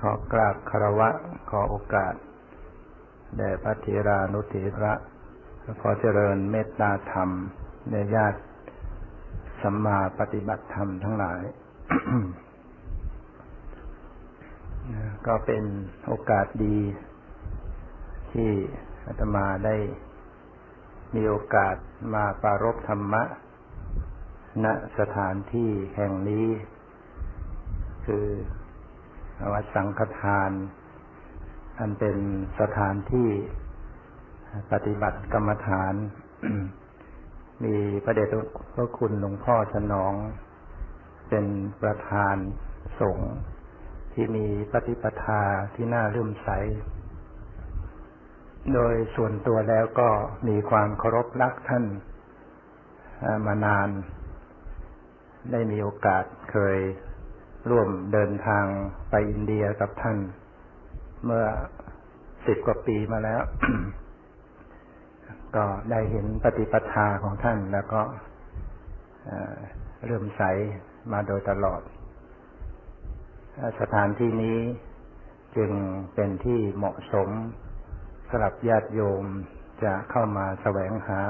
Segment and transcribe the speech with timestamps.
[0.00, 1.08] ขอกราบคารวะ
[1.50, 2.14] ขอโอกาส
[3.36, 4.54] แด่พระเถรานุเถ
[4.84, 4.94] ระ
[5.80, 7.30] ขอเจริญเมตตาธรรม
[7.90, 8.38] ในญาติ
[9.62, 11.42] สัมมาปฏิบัติธรรมทั้งหลาย
[15.26, 15.64] ก็เป็น
[16.06, 16.78] โอกาสดี
[18.32, 18.50] ที่
[19.06, 19.76] อาตมาได้
[21.14, 21.76] มีโอกาส
[22.14, 23.22] มาปารบธรรมะ
[24.64, 24.66] ณ
[24.98, 26.46] สถานที่แห่งนี้
[28.06, 28.26] คือ
[29.52, 30.50] วัดสังฆทาน
[31.78, 32.16] อันเป็น
[32.60, 33.28] สถานที่
[34.72, 35.94] ปฏิบัติกรรมฐาน
[37.64, 38.34] มีพระเดช
[38.74, 40.12] พระคุณหลวงพ่อสนอง
[41.28, 41.46] เป็น
[41.82, 42.36] ประธาน
[43.00, 43.32] สงฆ์
[44.12, 45.42] ที่มีปฏิปทา
[45.74, 46.50] ที่น่าเลื่อมใส
[48.74, 50.08] โดยส่วนตัวแล้วก็
[50.48, 51.84] มีความเคารพรักท่าน
[53.46, 53.88] มานาน
[55.50, 56.78] ได้มีโอกาสเคย
[57.70, 58.64] ร่วมเดินทาง
[59.10, 60.18] ไปอินเดียกับท่าน
[61.24, 61.44] เมื่อ
[62.46, 63.40] สิบกว่าปีมาแล้ว
[65.56, 68.02] ก็ได้เห็นปฏิปทาของท่านแล้วก็
[70.06, 70.42] เริ่มใส
[71.12, 71.80] มาโดยตลอด
[73.80, 74.58] สถานที่นี้
[75.56, 75.70] จึง
[76.14, 77.28] เป็นที่เหมาะสม
[78.28, 79.24] สำหรับญาติโยม
[79.84, 81.20] จะเข้ามาแสวงหา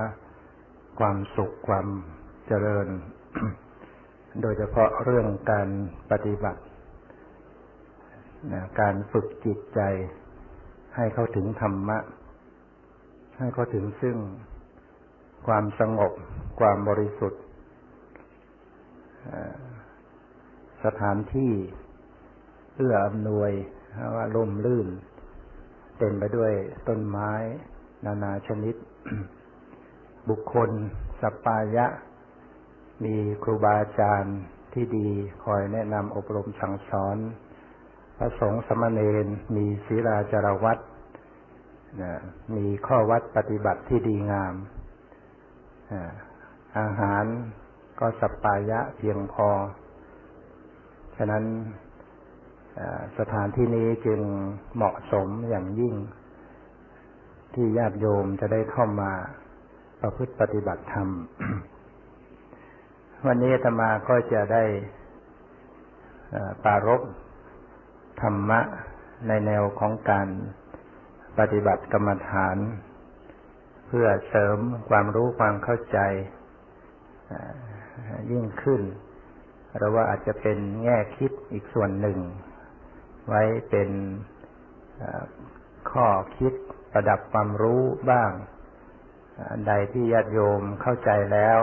[0.99, 1.87] ความสุขความ
[2.47, 2.89] เจริญ
[4.43, 5.69] โดยเฉพาะเรื่องการ
[6.11, 6.61] ปฏิบัติ
[8.53, 9.81] นะการฝึกจิตใจ
[10.97, 11.99] ให้เข้าถึงธรรมะ
[13.39, 14.17] ให้เข้าถึงซึ่ง
[15.47, 16.13] ความสงบ
[16.61, 17.43] ความบริสุทธิ์
[20.85, 21.53] สถานที่
[22.77, 23.53] เอื้ออำนวย
[24.17, 24.89] ว่าลมลื่น
[25.99, 26.53] เต็มไปด้วย
[26.89, 27.31] ต้นไม้
[28.05, 28.75] นานาชนิด
[30.29, 30.71] บุคคล
[31.21, 31.87] สัปปายะ
[33.05, 34.39] มีครูบาอาจารย์
[34.73, 35.09] ที่ดี
[35.45, 37.17] คอยแนะนำอบรมสั่งสอน
[38.17, 40.79] พระสงฆ์สมณเณรมีศีลาจารวัต
[42.57, 44.55] มีข้อวัดปฏิบัติที่ดีงาม
[46.79, 47.25] อาหาร
[47.99, 49.49] ก็สัปปายะเพียงพอ
[51.17, 51.45] ฉะนั้น
[53.19, 54.21] สถานที่นี้จึง
[54.75, 55.95] เหมาะสมอย่างยิ่ง
[57.55, 59.11] ที่ญาติโยมจะได้เข้ามา
[60.01, 61.09] ประพฤติปฏิบัติธรรม
[63.27, 64.65] วันนี้ธรรมาก็จะได้
[66.65, 67.03] ปารบ
[68.23, 68.61] ธรรมะ
[69.29, 70.29] ในแนวของการ
[71.39, 72.57] ปฏิบัติกรรมฐาน
[73.87, 74.59] เพื่อเสริม
[74.89, 75.99] ความรู้ความเข้าใจ
[78.31, 78.81] ยิ่งขึ้น
[79.77, 82.19] หรือว่าอาจจะเป็นแง่คิดอีกส่วนหนึ่ง
[83.29, 83.91] ไว้เป็น
[85.91, 86.07] ข้อ
[86.39, 86.53] คิด
[86.93, 88.31] ประดับความรู้บ้าง
[89.67, 91.61] ใดที่ญาติโยมเข้าใจแล้ว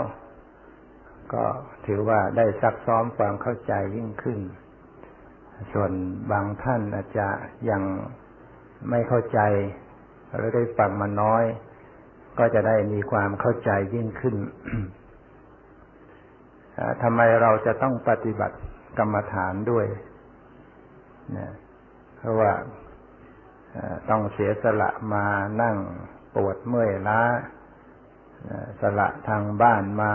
[1.34, 1.44] ก็
[1.86, 4.40] ถือว่าได้ซักซ้อมความเข้าใจยิ่งขึ้น
[5.74, 5.92] ส่วน
[6.32, 7.28] บางท่านอาจจะ
[7.70, 7.84] ยัง
[8.90, 9.40] ไม่เข้าใจ
[10.36, 11.44] หรือได้ฟังมาน้อย
[12.40, 14.36] ก็จะได้มีความเข้าใจยิ่งขึ้น
[17.02, 18.58] ทำไมเราจะต้องปฏิบัติ
[18.98, 19.86] กรรมฐานด้วย
[21.38, 21.52] นะ
[22.18, 22.52] เพราะว่า
[24.10, 25.26] ต้องเสียสละมา
[25.62, 25.76] นั่ง
[26.36, 27.22] ปวดเมื่อยล้า
[28.82, 30.12] สละทางบ้านมา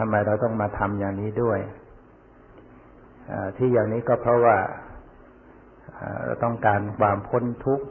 [0.00, 1.58] ทำไมเราต้องมาทำอย่างนี้ด้วย
[3.56, 4.56] ที่อย่างนี้ก็เพราะว่า
[6.24, 7.86] เราต้องการความพ้นทุกข์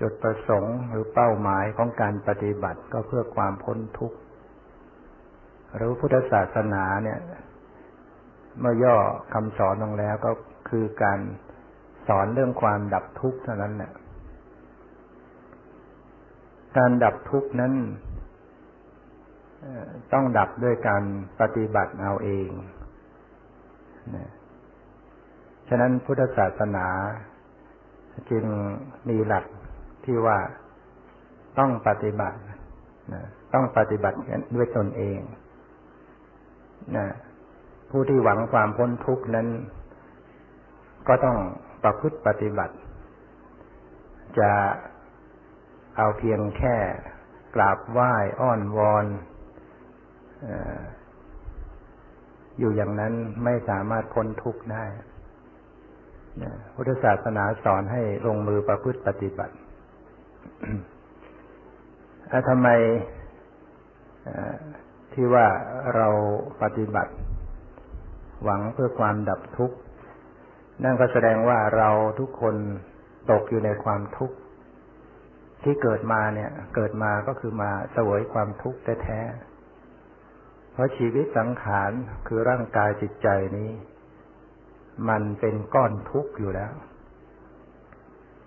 [0.00, 4.16] จุดประสงค์หรือเป้าหมายของการปฏิบัติก็เพื่อความพ้นทุกข์
[5.76, 7.18] หรือพุทธศาสนาเนี่ย
[8.60, 8.96] เมื่อย่อ
[9.34, 10.30] คำสอนลงแล้วก็
[10.68, 11.20] คือการ
[12.08, 13.92] สอนเรื่องความดับทุกข์เท่านั้นแหละ
[16.76, 17.72] การดับทุกข์นั้น
[20.12, 21.02] ต้องดับด้วยการ
[21.40, 22.48] ปฏิบัติเอาเอง
[24.14, 24.28] นะ
[25.68, 26.86] ฉะนั้นพุทธศาสนา
[28.30, 28.44] จึง
[29.08, 29.44] มีหลัก
[30.04, 30.38] ที่ว่า
[31.58, 32.38] ต้องปฏิบัติ
[33.12, 33.22] นะ
[33.54, 34.16] ต้องปฏิบัติ
[34.54, 35.18] ด้วยตนเอง
[36.96, 37.06] นะ
[37.90, 39.48] ผู้ที่หวังความพ้นทุกข์นั้น
[41.08, 41.38] ก็ต้อง
[41.82, 42.74] ประพฤติปฏิบัติ
[44.38, 44.52] จะ
[45.96, 46.76] เอาเพียงแค่
[47.54, 49.06] กราบไหว้อ้อนวอน
[52.58, 53.12] อยู่อย่างนั้น
[53.44, 54.84] ไม่สามารถพ้นทุกข์ได้
[56.74, 59.54] พุทธศาสนาสอนให้ลงมือประพฤติปฏิบัติ
[62.48, 62.68] ทำไม
[65.12, 65.46] ที่ว่า
[65.96, 66.08] เรา
[66.62, 67.12] ปฏิบัติ
[68.44, 69.76] หวังเพื่อความดับทุกข์
[70.84, 71.90] นั่นก็แสดงว่าเรา
[72.20, 72.54] ทุกคน
[73.30, 74.36] ตกอยู่ในความทุกข์
[75.62, 79.49] ที่เกิดมาเนี่ย เกิดมาก็คือมาเสวยความทุกข์แท้ๆ
[80.72, 81.90] เพราะชีวิตสังขาร
[82.26, 83.28] คือร่างกายจิตใจ
[83.58, 83.70] นี้
[85.08, 86.72] มันเป็นก้อนทุกข์อยู่แล้ว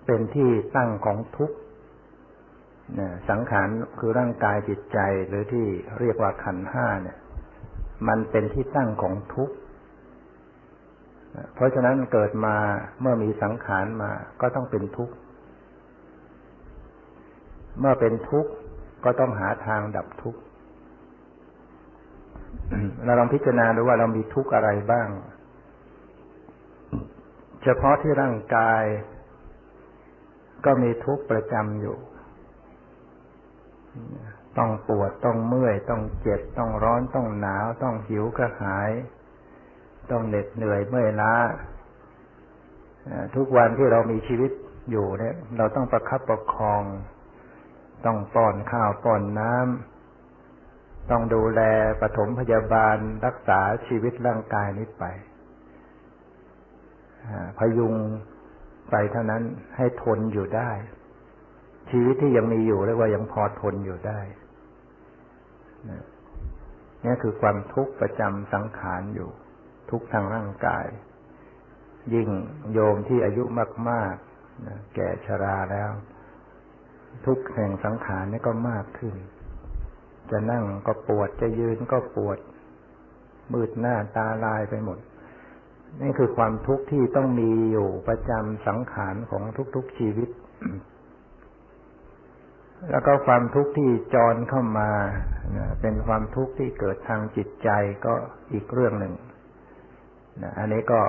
[0.05, 1.57] เป็นที่ตั้งของทุกข์
[3.29, 5.65] สังขารคือร่างกายจิตใจหรือที่
[5.99, 7.17] เรียกว่าขันห้าเนี่ย
[8.07, 9.55] มันเป็นที่ตั้งของทุกข์
[11.53, 12.55] เพราะฉะนั้นเกิดมา
[13.01, 14.11] เมื่อมีสังขารมา
[14.41, 15.13] ก็ต้องเป็นทุกข์
[17.79, 18.51] เมื่อเป็นทุกข์
[19.05, 20.39] ก็ต้องหาทางดับทุกข์
[23.05, 25.07] เราลองพิจารณาดูว่าเรามีทุกข์อะไรบ้าง
[27.63, 28.83] เฉพาะที่ร่างกาย
[30.65, 31.97] ก็มีทุกข์ประจำอยู่
[34.57, 38.91] ต้องปวดต้องเมื่อย ต้องเจ็บ ต้องร้อนต้องหนาว ต้องหิวกระหาย
[40.11, 41.35] ต้องเหน็ดเหนื่อยเมื่อยล้า
[43.35, 44.51] ทุกวันที่เรามีชีวิต
[44.91, 46.83] อยู่เนี่ย เราต้องประคับประคอง
[48.05, 49.92] ต้องป้อนข้าวป้อนน้ำ
[51.11, 51.61] ต้องดูแล
[52.01, 55.03] ปฐมพยาบาลรักษาชีวิตร่างกายนี้ไป
[57.57, 57.93] พยุง
[58.91, 59.43] ไปเท่านั้น
[59.77, 60.71] ให้ทนอยู่ได้
[61.91, 64.19] ชีวิตที่ยังมีอยู่เรียกว่ายังพอทนอยู่ได้
[67.05, 69.29] นี่คือความทุกข์ประจำสังขารอยู่
[69.91, 70.85] ทุกทางร่างกาย
[72.13, 72.29] ยิ่ง
[72.73, 73.43] โยมที่อายุ
[73.89, 75.91] มากๆแก่ชราแล้ว
[77.25, 79.15] ทุกแห่งสังขารนี่ก็มากขึ้น
[80.31, 82.37] จะนั่งก็ปวดจะยืนก็ปวด
[83.53, 84.99] มืดหน้าตาลายไปหมด
[86.01, 89.43] นี่คือความทุกข์ที่ต้องมีอยู่ประจำสังขารของ
[89.75, 90.29] ทุกๆชีวิต
[92.91, 94.89] แล้วก็ความทุกข์ที่จรเข้ามา
[95.81, 97.69] เป็นความทุกข์ที่เกิดทางจิตใจ
[98.05, 98.13] ก็
[98.53, 99.13] อีกเรื่องหนึ่ง
[100.57, 101.01] อันนี้ก็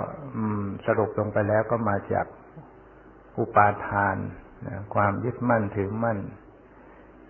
[0.87, 2.26] สรุปลงไปแล้วก็มาจาก
[3.38, 4.16] อุปาทาน
[4.94, 6.19] ความยึดมั่นถือมั่น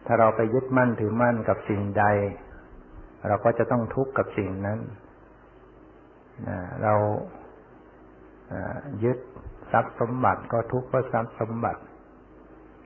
[0.06, 2.05] ถ้าเราไปยึดมั่นถือมั่นกับสิ่งใด
[3.29, 4.79] เราก็จะต้องทุกข์กับสิ่งนั้น
[6.83, 6.95] เรา
[9.05, 9.19] ยึด
[9.73, 11.81] ทรัพย์สมบัติก็ทุกข์เพราะทรัพย์สมบัติ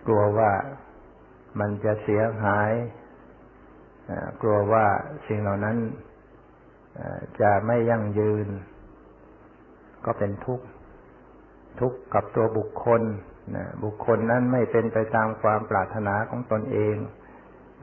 [0.06, 0.52] กลัวว่า
[1.60, 2.72] มันจะเสียหาย
[4.40, 4.86] กลัวว่า
[5.26, 5.76] สิ่งเหล่านั้น
[7.40, 8.48] จะไม่ยั่งยืน
[10.04, 10.66] ก็เป็นทุกข์
[11.80, 13.02] ทุกข์กับตัวบุคคล
[13.56, 16.96] นะบุคคลนั้นไม่เป็นไปตามความปรารถนาของตนเอง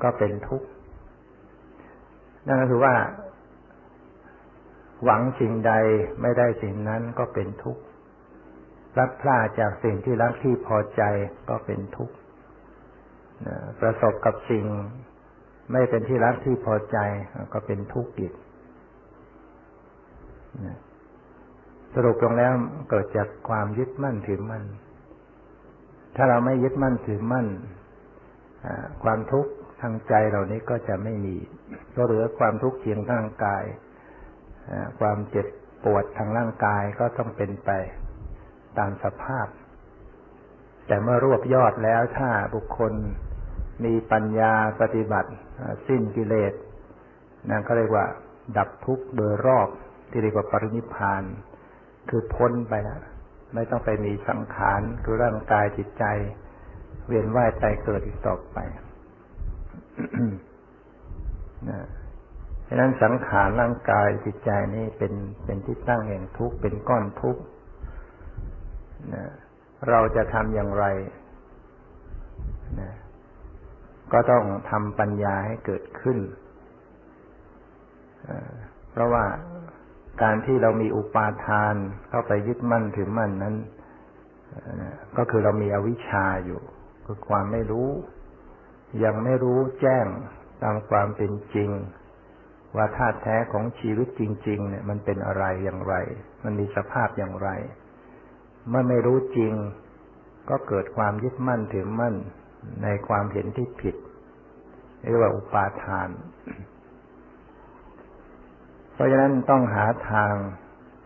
[0.03, 0.67] ก็เป็นทุกข์
[2.47, 2.95] นั่นก็คือว่า
[5.03, 5.73] หวังสิ่งใด
[6.21, 7.81] ไม่ได้สิ่งนั้นก็เป็นทุกข์
[8.99, 11.01] รักพลาดจากสิ่งที่รักที่พอใจ
[11.49, 12.15] ก็เป็นทุกข์
[13.81, 14.65] ประสบกับสิ่ง
[15.71, 16.97] ไม่เป็นที่รักที่พอใจ
[17.53, 18.33] ก็เป็นทุกข์อีก
[21.93, 22.53] สรุปลงแล้ว
[22.89, 24.63] เกิดจากความยึดมั่นถือมั่น
[26.15, 27.47] ถ้าเราไม่ยึดมั่นถือมั่น
[29.03, 29.51] ความทุกข์
[29.81, 31.35] ทางใจเหล่านี้ก็จะไม่มี
[31.95, 33.65] ก็เหลือความทุกข์เพียงทางกาย
[34.99, 35.47] ความเจ็บ
[35.83, 37.69] ปวดทางร่างกายก็ต้องเป็นไป
[38.77, 39.47] ตามสภาพ
[40.87, 42.93] แต่เมื่อรวบยอดแล้วถ้าบุคคล
[43.85, 45.31] มีปัญญาปฏิบัติ
[45.87, 46.53] สิ้นกิเลส
[47.49, 48.05] นั่นก็เรียกว่า
[48.57, 49.67] ดับทุกข์โดยรอบ
[50.09, 51.23] ที่เรียกว่าปรินิพาน
[52.09, 52.99] คือพ้นไปแล้ว
[53.55, 56.05] ไม่ต้องไปมีสังขารคือร่างกายจิตใจ
[57.07, 58.57] เวียนว่ายใจเกิดอีกต่อไป
[61.69, 61.79] นะ
[62.67, 65.13] ฉะนั้นสังขารร่างกายจิตใจนี่เป็น
[65.45, 67.41] เป็นที่ตั้งแห่งทุกข์เป็นก้อนทุกข์
[69.13, 69.25] นะ
[69.89, 70.85] เราจะทำอย่างไร
[72.79, 72.91] นะ
[74.13, 76.17] ก็ต้องทำปัญญาให้เกิดขึ้น
[78.91, 79.25] เพราะว่า
[80.21, 81.75] การที่เรามีอุปาทาน
[82.09, 83.55] เข้าไปยึดมั่นถือมั่นนั้น
[85.17, 86.61] ก็คือเรามีอวิชชาอยู่
[87.05, 87.89] คือความไม่รู้
[89.03, 90.07] ยังไม่รู้แจ้ง
[90.63, 91.69] ตามความเป็นจริง
[92.75, 95.95] ว่าธาตุแท้ของชีวิตจริง ๆ เนี่ย มันเป็นอะไรอย่างไร
[96.43, 97.49] มันมีสภาพอย่างไร
[98.69, 99.53] เมื่อไม่รู้จริง
[100.49, 102.15] ก็เกิดความยึดมั่นถือมั่น
[102.83, 103.95] ในความเห็นที่ผิด
[105.01, 106.09] เรียกว่าอุปาทาน
[108.95, 110.33] เพราะฉะนั้นต้องหาทาง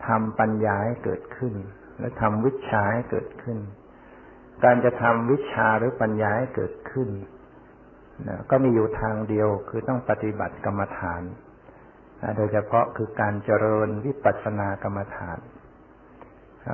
[0.06, 1.54] ทำปัญญาให้เกิดขึ้น
[1.98, 3.58] และทำวิชาให้เกิดขึ้น
[4.64, 7.08] การจะทำวิชาหรือปัญญาให้เกิดขึ้น
[8.28, 11.22] นะก็มีอยู่ทางเดียวคือต้องปฏิบัติกรรมฐาน
[12.36, 15.38] โดยเฉพาะคือการเจริญวิปัสสนากรรมฐาน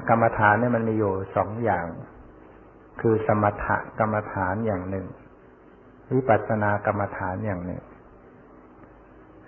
[0.09, 1.87] กรรมฐานเนี่ยมันมีอยู่สองอย่าง
[3.01, 3.67] คือสมถ
[3.99, 5.07] กรรมฐานอย่างหนึ่ง
[6.15, 7.83] วิปัสสนากรรมฐานอย่างหนึ่ง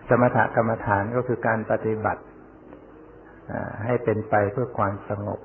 [0.08, 2.22] สมถกรรมฐานก็คือการปฏิบัติ
[3.84, 5.40] ให้เป็นไปเพื่อความสงบ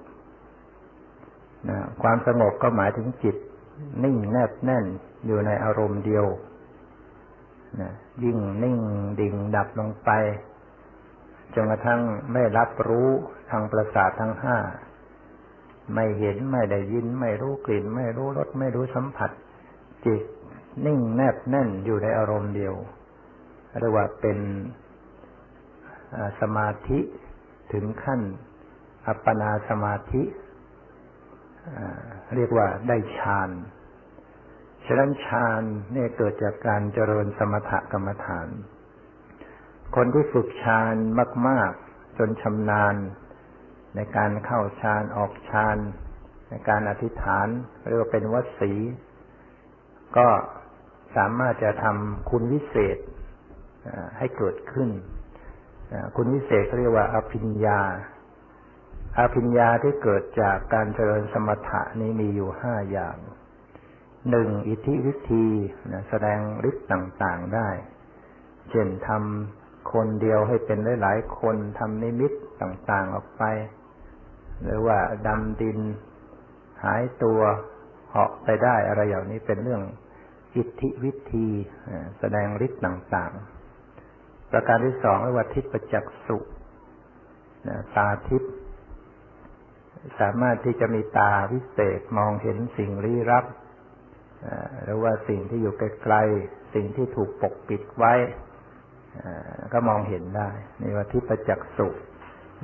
[2.03, 3.35] ความสงบก็หมายถึงจิต
[4.03, 4.85] นิ่งแนบแน่น
[5.25, 6.25] อยู่ในอารมณ์เดียว
[8.23, 8.77] ยิ่งนิ่ง
[9.19, 10.09] ดิ่งดับลงไป
[11.53, 12.01] จนกระทั่ง
[12.31, 13.09] ไม่รับรู้
[13.51, 14.57] ทางประสาททั้งห้า
[15.93, 19.31] ไม่เห็นไม่ได้ยิน ไม่รู้กลิ่น ไม่รู้รสไม่รู้สัมผัส
[20.05, 20.21] จิต
[20.85, 22.75] นิ่งแนบแน่นอยู่ในอารมณ์เดียว
[23.79, 24.39] เรียกว่าเป็น
[26.41, 26.99] สมาธิ
[27.73, 28.21] ถึงขั้น
[29.07, 30.23] อัปปนาสมาธิ
[32.35, 33.49] เรียกว่าได้ฌาน
[34.85, 35.63] ฉะนั้นฌาน
[35.93, 38.47] เนี่ยเกิดจากการเจริญสมถกรรมฐาน
[39.95, 40.95] คนที่ฝึกฌาน
[41.47, 42.95] มาก ๆ จนชำนาญ
[43.95, 45.77] ในการเข้าฌานออกฌาน
[46.49, 47.47] ในการอธิษฐาน
[47.87, 48.73] เรียกว่าเป็นวัสี
[50.17, 50.27] ก็
[51.15, 52.97] สามารถจะทำคุณวิเศษ
[54.17, 54.89] ให้เกิดขึ้น
[56.15, 57.81] คุณวิเศษเรียกว่าอภิญญา
[59.19, 63.17] อภิญญาที่เกิดจากการเจริญสมถะนี้มีอยู่ห้าอย่าง
[64.29, 65.45] หนึ่งอิทธิวิธี
[66.09, 67.69] แสดงฤทธิ์ต่างๆได้
[68.69, 73.43] เช่นทำคนเดียวให้เป็นหลายๆคนทำนิมิตต่างๆออกไป
[74.63, 74.97] หรือว่า
[75.27, 75.79] ดำดิน
[76.83, 77.39] หายตัว
[78.09, 79.81] เหาะไปได้อะไรอย่างนี้เป็นเรื่อง
[80.55, 81.47] อิทธิวิธี
[82.19, 83.62] แสดงฤทธิ์ต่างๆ
[84.53, 86.37] ประการที่สองเรียกว่าทิพประจักษุ
[87.95, 88.43] ตาทิพ
[90.19, 93.45] สามารถที่จะมีตาวิเศษมองเห็นสิ่งลี้ลับ
[94.83, 98.13] หรือว่าสิ่งที่อยู่ไกลๆสิ่งที่ถูกปกปิดไว้
[99.73, 100.49] ก็มองเห็นได้
[100.81, 101.87] นี่ว่าทิพจักสุ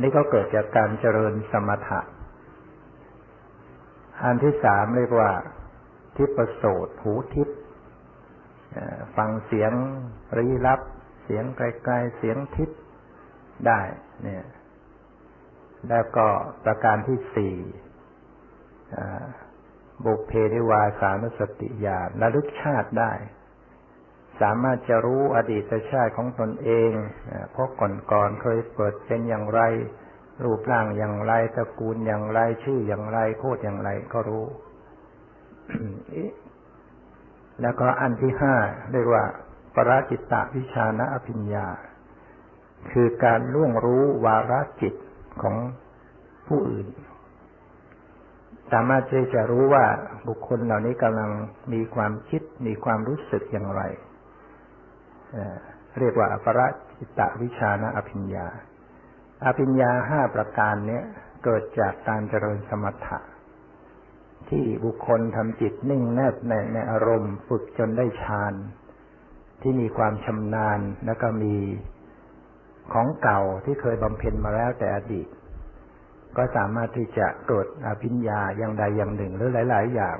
[0.01, 2.01] นี่ก็เกิดจากการเจริญสมถะ
[4.23, 5.31] อันที่สามเรียกว่า
[6.15, 7.49] ทิพโสตหูทิพ
[9.15, 9.71] ฟังเสียง
[10.37, 10.79] รีรับ
[11.31, 12.69] สียงไกลๆเสียงทิพ
[13.67, 13.81] ได้
[14.23, 14.45] เนี่ย
[15.89, 16.27] แล้วก็
[16.63, 17.55] ประการที่สี่
[20.05, 23.13] บุพเพนิวาสานุสติญาณระลึกชาติได้
[24.41, 26.91] สามารถจะรู้อดีตชาติของตนเอง
[27.51, 27.69] เพราะ
[28.11, 29.61] ก่อนๆเคยเปิดเป็นอย่างไร
[30.43, 34.45] รูปร่างอย่างไรตระกูลอย่างไรชื่ออย่างไรโคตรอย่างไรก็รู้
[37.61, 38.55] แล้วก็อันที่ห้า
[38.91, 39.23] เรียกว่า
[39.75, 41.67] ปราจิตตวิชานะอภิญญา
[42.91, 44.95] คือการล่วงรู้วาระจิต
[45.41, 45.55] ของ
[46.47, 46.87] ผู้อื่น
[48.71, 49.85] สามารถที่จะรู้ว่า
[50.27, 51.31] บุคคลเหล่านี้กำลัง
[51.73, 53.81] มีความคิดมีความรู้สึกอย่างไร
[55.99, 56.59] เรียกว่าอปร
[56.97, 58.47] จิตตวิชานะอภิญญา
[59.45, 61.03] อภิญญาห้าประการเนี้ย
[61.43, 63.19] เกิดจากการเจริญสมถะ
[64.49, 68.53] ที่บุคคลทำจิตนิ่งแนบในในอารมณ์ ฝึกจนได้ฌาน
[69.61, 71.55] ที่มีความชำนาญแล้วก็มี
[72.93, 75.27] ของเก่าที่เคยบำเพ็ญมาแล้วแต่อดีต
[76.37, 80.17] ก็สามารถที่จะเกิดอภิญญาอย่างใดอย่างหนึ่งหรือหลาย ๆ อย่าง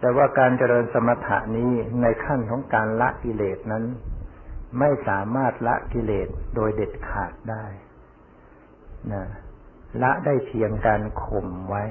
[0.00, 3.84] แต่ว่าการเจริญสมถะนี้ในขั้นของการละกิเลสนั้น
[4.78, 7.64] ไม่สามารถละกิเลสโดยเด็ดขาดได้
[9.12, 9.24] นะ
[10.02, 11.84] ละได้เพียงการข่มไว้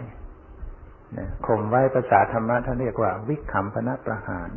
[1.47, 4.51] ข่มไว้ภาษาธรรมะท่านเรียกว่า วิคัมพนะประหาร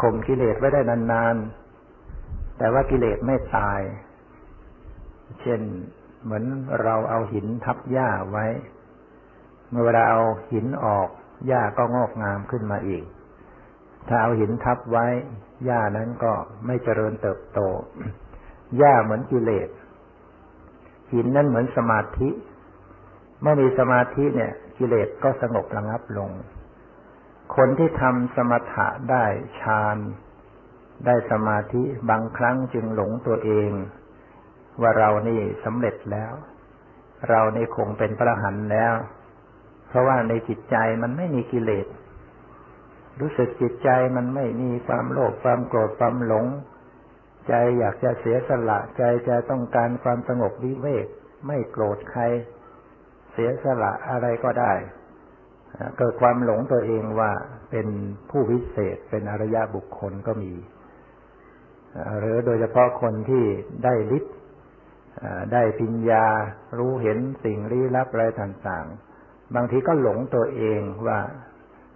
[0.00, 3.80] ข่มกิเลสไว้ได้นานๆ แต่ว่ากิเลสไม่ตาย
[5.40, 5.60] เช่น
[6.24, 6.44] เหมือน
[6.82, 8.46] เราเอาหินทับหญ้าไว้
[9.70, 10.20] เมื่อเวลาเอา
[10.52, 11.08] หินออก
[11.46, 13.04] หญ้าก็งอกงามขึ้นมาอีก
[14.08, 15.06] ถ้าเอาหินทับไว้
[15.64, 16.32] หญ้านั้นก็
[16.66, 17.60] ไม่เจริญเติบโต
[18.76, 19.68] หญ้าเหมือนกิเลส
[21.12, 22.30] หินนั้นเหมือนสมาธิ
[23.40, 26.30] เมื่อมีสมาธิเนี่ย กิเลสก็สงบระงับลง
[27.56, 29.24] คนที่ทำสมถะได้
[29.60, 29.98] ฌาน
[31.06, 33.70] ได้สมาธิบางครั้งจึงหลงตัวเอง
[34.80, 36.32] ว่าเรานี่สำเร็จแล้ว
[37.28, 38.94] เรานี่คงเป็นพระหันแล้ว
[39.88, 41.86] เพราะว่าในจิตใจมันไม่มีกิเลส
[43.20, 46.46] รู้สึกจิตใจมันไม่มีความโลภความโกรธความหลง
[47.48, 51.06] ใจอยากจะเสียสละใจจะต้องการความสงบวิเวก
[51.46, 52.22] ไม่โกรธใคร
[53.32, 54.72] เสียสละอะไรก็ได้
[55.98, 57.30] เกิดความหลงตัวเองว่า
[57.70, 57.88] เป็น
[58.30, 60.52] ผู้วิเศษเป็นอริยบุคคลก็มี
[62.18, 63.44] หรือโดยเฉพาะคนที่
[63.84, 64.36] ได้ฤทธิ์
[65.52, 66.26] ได้ปัญญา
[66.78, 71.18] รู้เห็นสิ่งลี้ลับอะไรต่างๆ บางทีก็หลงตัวเองว่า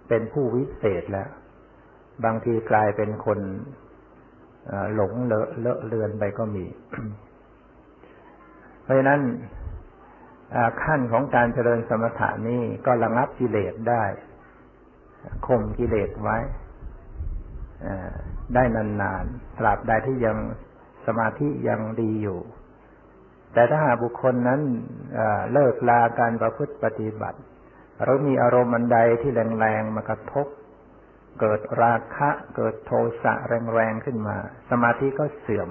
[0.07, 1.29] เป็นผู้วิเศษแล้ว
[2.25, 3.39] บางทีกลายเป็นคน
[4.95, 6.65] หลงเลอะเลอะเลือนไปก็มี
[8.83, 9.19] เพราะฉะนั้น
[10.83, 14.03] ขั้นของการเจริญสมถะนี้ก็ระงับกิเลสได้
[15.47, 16.37] ข่มกิเลสไว้
[18.55, 20.37] ได้นานๆตราบใดที่ยัง
[21.05, 22.39] สมาธิยังดีอยู่
[23.53, 24.61] แต่ถ้าหากบุคคลนั้น
[25.53, 27.39] เลิกลาการประพฤติปฏิบัติ
[28.03, 30.47] หรือมีอารมณ์อันใดที่แรงๆมากระทบ
[31.39, 32.91] เกิดราคะ เกิดโท
[33.23, 33.33] สะ
[33.73, 34.35] แรงๆขึ้นมา
[34.69, 35.69] สมาธิก็เสื่อม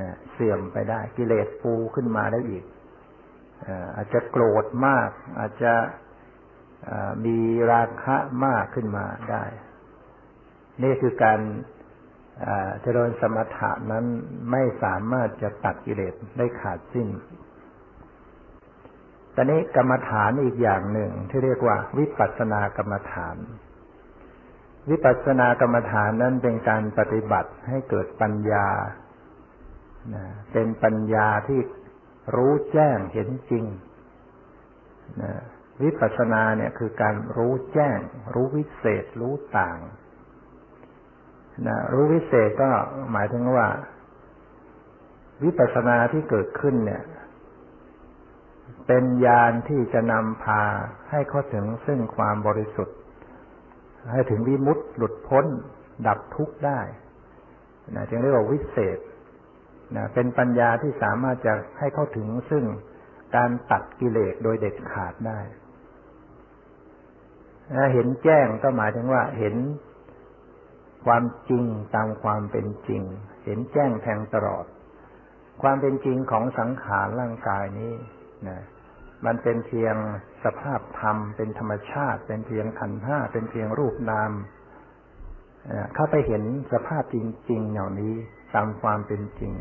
[0.00, 2.64] นะเสื่อมไปได้กิเลสฟูขึ้นมาได้อีก
[3.96, 5.74] อาจจะโกรธมาก อาจจะ
[7.24, 7.38] มี
[7.72, 8.16] ราคะ
[8.46, 9.44] มากขึ้นมาได้
[10.82, 11.40] นี่คือการ
[12.82, 14.04] เจริญสมถะนั้น
[14.50, 17.08] ไม่สามารถจะตัดกิเลสได้ขาดสิ้น
[19.34, 23.36] ตอนนี้กรรมฐานอีกอย่างหนึ่งที่เรียกว่า วิปัสสนากรรมฐาน
[24.90, 28.66] วิปัสสนากรรมฐานนั้นเป็นการปฏิบัติให้เกิดปัญญา
[30.52, 31.60] เป็นปัญญาที่
[32.36, 33.64] รู้แจ้งเห็นจริง
[35.82, 37.98] วิปัสสนาเนี่ยคือการรู้แจ้ง
[38.34, 39.78] รู้วิเศษ รู้ต่าง
[41.66, 42.70] นะรู้วิเศษก็
[43.12, 43.68] หมายถึงว่า
[45.42, 47.02] วิปัสสนาที่เกิดขึ้นเนี่ย
[48.86, 50.62] เป็นญาณที่จะนำพา
[51.10, 52.96] ให้เข้าถึงซึ่งความบริสุทธิ์
[54.12, 55.46] ให้ถึงวิมุตติหลุดพ้น
[56.06, 56.80] ดับทุกข์ได้
[57.94, 58.98] นะจึงเรียกว่าวิเศษ
[59.96, 62.64] นะเป็นปัญญาที่สามารถจะให้เข้าถึงซึ่ง
[63.36, 65.40] การตัดกิเลสโดยเด็ดขาดได้
[67.92, 69.56] เห็นแจ้งก็หมายถึงว่าเห็น
[71.06, 73.02] ความจริงตามความเป็นจริง
[73.44, 74.64] เห็นแจ้งแทงตลอด
[75.62, 77.92] ความเป็นจริงของสังขารร่างกายนี้
[78.48, 78.60] นะ
[79.26, 79.94] มันเป็นเพียง
[80.44, 84.32] สภาพธรรม เป็นธรรมชาติ เป็นเพียงขันห้าเป็นเพียงรูปนาม
[85.94, 87.16] เข้าไปเห็นสภาพจ
[87.50, 88.14] ริงๆเหล่านี้
[88.54, 89.52] ตามความเป็นจริง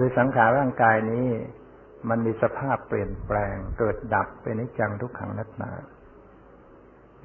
[0.00, 1.26] คือสังขารร่างกายนี้
[2.08, 5.70] มันมีสภาพเปลี่ยนแปลง เกิดดับเป็นนิจังทุกขังนัตนา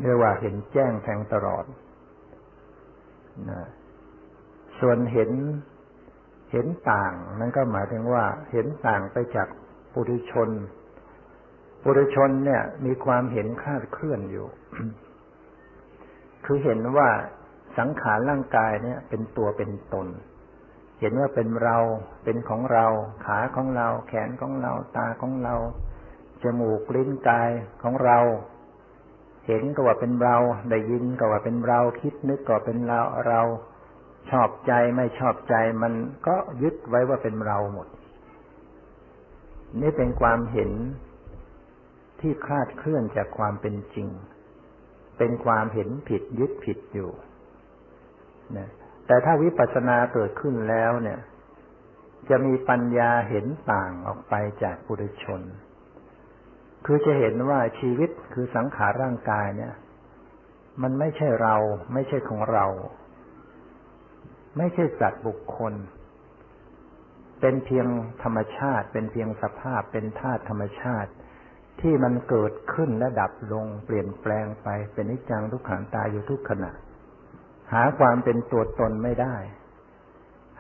[0.01, 1.65] เรียกว่าเห็นแจ้งแทงตลอด
[3.49, 3.61] นะ
[4.79, 5.31] ส่วนเห็น
[6.51, 9.47] เห็นต่างนั่นก็หมายถึงว่า เห็นต่างไปจาก
[9.93, 10.49] ปุถุชน
[11.83, 14.47] ปุถุชนเนี่ย มีความเห็นคลาดเคลื่อนอยู่
[16.45, 17.09] คือเห็นว่า
[17.77, 21.77] สังขารร่างกายเนี่ย เป็นตัวเป็นตนเเห็นว่าเป็นเรา
[22.23, 22.85] เป็นของเรา
[23.25, 25.55] ขาของเรา แขนของเรา ตาของเรา
[26.43, 27.49] จมูก ลิ้น กาย
[27.83, 28.17] ของเรา
[29.47, 30.35] เห็นก็ว่าเป็นเรา
[30.69, 33.41] ได้ยินก็ว่าเป็นเรา คิดนึกก็เป็นเรา เรา
[34.29, 35.93] ชอบใจไม่ชอบใจ มัน
[36.27, 37.87] ก็ยึดไว้ว่าเป็นเราหมด
[39.81, 40.71] นี่เป็นความเห็น
[42.19, 44.07] ที่คลาดเคลื่อนจากความเป็นจริง
[45.17, 47.09] เป็นความเห็นผิดยึดผิดอยู่
[48.57, 48.69] นะ
[49.07, 51.19] แต่ถ้าวิปัสสนาเกิดขึ้นแล้วเนี่ย
[52.29, 55.41] จะมีปัญญาเห็นต่างออกไปจากปุถุชน
[56.85, 59.73] คือจะเห็นว่าชีวิตคือสังขารร่างกายเนี่ย
[60.81, 61.55] มันไม่ใช่เรา
[61.93, 62.65] ไม่ใช่ของเรา
[64.57, 65.73] ไม่ใช่สัตว์บุคคล
[67.41, 67.87] เป็นเพียง
[68.23, 71.11] ธรรมชาติ เป็นเพียงสภาพเป็นธาตุธรรมชาติ
[71.81, 76.71] ที่มันเกิดขึ้นและดับลง เปลี่ยนแปลงไปเป็นนิจังทุกขังตายอยู่ทุกขณะ
[77.73, 79.35] หาความเป็นตัวตนไม่ได้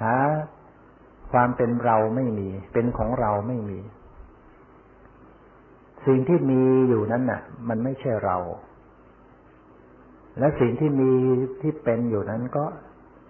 [0.01, 0.15] หา
[1.31, 3.79] ความเป็นเราไม่มี เป็นของเราไม่มี
[6.07, 8.37] สิ่งที่มีอยู่นั้นน่ะ มันไม่ใช่เรา
[10.39, 11.11] และสิ่งที่มี
[11.61, 12.65] ที่เป็นอยู่นั้นก็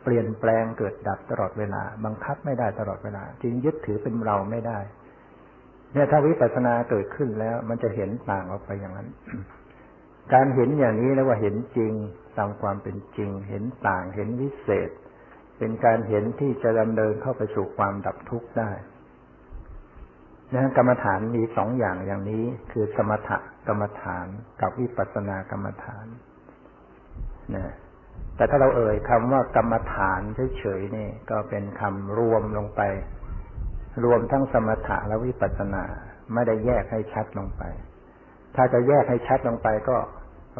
[0.04, 4.80] เปลี่ยนแปลงเกิดดับตลอดเวลา บังคับไม่ได้ตลอดเวลา จึงยึดถือเป็นเราไม่ได้
[5.94, 9.10] เนี่ยถ้าวิปัสสนาเกิดขึ้นแล้ว มันจะเห็นต่างออกไปอย่างนั้น
[10.34, 11.94] การเห็นอย่างนี้แล้วว่าเห็นจริง
[12.38, 14.90] ตามความเป็นจริง เห็นต่างเห็นวิเศษ
[15.58, 18.72] เป็นการเห็นที่จะดำเนินเข้าไปสู่ความดับทุกข์ได้
[20.56, 23.30] นะกรรมฐานมีสองอย่างอย่างนี้ คือสมถ
[23.68, 24.28] กรรมฐาน
[24.62, 26.06] กับวิปัสสนากรรมฐาน
[27.56, 27.74] นะ
[28.36, 30.22] แต่ถ้าเราเอ่ยคำว่ากรรมฐาน
[30.58, 32.82] เฉยๆนี่ ก็เป็นคำรวมลงไป
[34.04, 35.84] รวมทั้งสมถะและวิปัสสนา
[36.34, 37.64] ไม่ได้แยกให้ชัดลงไป
[38.56, 39.98] ถ้าจะแยกให้ชัดลงไปก็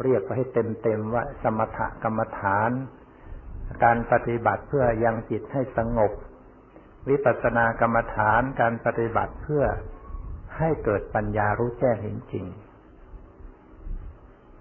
[0.02, 0.46] เรียกไปให้
[0.82, 2.70] เต็มๆว่า สมถกรรมฐาน
[3.84, 6.12] การปฏิบัติเพื่อยังจิตให้สงบ
[7.08, 9.64] วิปัสสนากรรมฐานการปฏิบัติเพื่อ
[10.58, 12.46] ให้เกิดปัญญารู้แจ้งเห็นจริง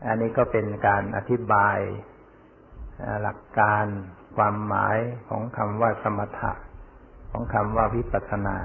[0.07, 1.77] อันนี้ก็เป็นการอธิบาย
[3.21, 3.85] หลักการ
[4.35, 4.97] ความหมาย
[5.29, 6.51] ของคำว่าสมถะ
[7.31, 8.57] ของคำว่าวิปัสสนา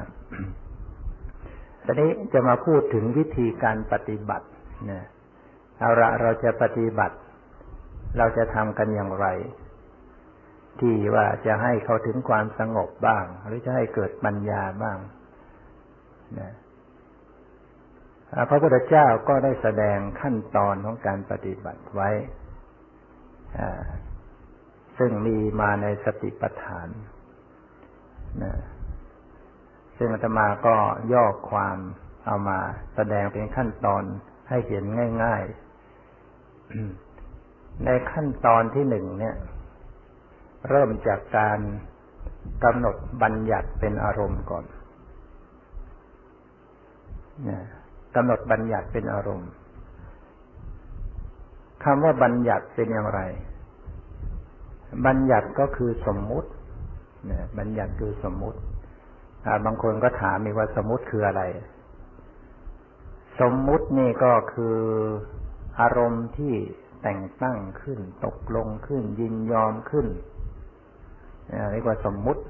[1.84, 4.46] ทีนี้จะมาพูดถึงวิธีการปฏิบัติ
[4.90, 5.04] นี่ย
[5.78, 7.16] เอาละเราจะปฏิบัติ
[8.18, 9.26] เราจะทำกันอย่างไร
[10.80, 14.98] ที่ว่าจะให้เขาถึงความสงบบ้าง หรือจะให้เกิดปัญญาบ้าง
[16.38, 16.52] นะ
[18.48, 22.10] พระพุทธเจ้าก็ได้แสดงขั้นตอนของการปฏิบัติไว้
[24.98, 26.88] ซึ่งมีมาในสติปัฏฐาน
[28.42, 28.54] นะ
[29.98, 30.76] ซึ่งอาตมาก็
[31.12, 31.76] ย่อความ
[32.26, 32.58] เอามา
[32.94, 34.04] แสดงเป็นขั้นตอน
[34.48, 34.84] ให้เห็น
[35.22, 39.36] ง่ายๆ ในขั้นตอนที่หนึ่งเนี่ย
[40.68, 41.58] เริ่มจากการ
[42.64, 44.64] กำหนดบัญญัติเป็นอารมณ์ก่อน
[48.14, 49.50] กำหนดบัญญัติเป็นอารมณ์
[51.84, 53.20] คำว่าบัญญัติเป็นอย่างไร
[55.06, 56.50] บัญญัติก็คือสมมุติ
[57.58, 58.58] บัญญัติคือสมมุติ
[59.64, 61.42] บางคนก็ถามมีว่าสมมุติคืออะไร
[63.40, 64.78] สมมุตินี่ก็คือ
[65.80, 66.54] อารมณ์ที่
[67.02, 70.06] แต่งตั้งขึ้น ตกลงขึ้น ยินยอมขึ้น
[71.70, 72.42] เรียกว่าสมมุติ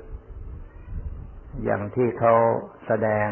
[1.65, 2.35] อย่างที่เขา
[2.87, 3.29] แสดง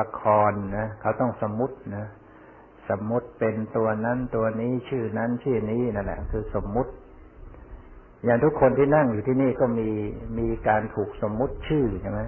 [0.00, 2.06] ละครนะเขาต้องสมมุตินะ
[2.90, 6.92] สมมุติเป็นตัวนั้นตัวนี้ชื่อนั้นชื่อนี้นั่นแหละคือสมมุติ
[8.24, 9.90] อย่างทุกคนที่นั่งอยู่ที่นี่ก็มี
[10.38, 12.20] มีการถูกสมมุติชื่อใช่ไหม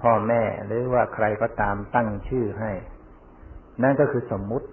[0.00, 2.72] พ่อแม่หรือว่าใครก็ตามตั้งชื่อให้
[3.82, 4.68] นั่นก็คือสมมุติ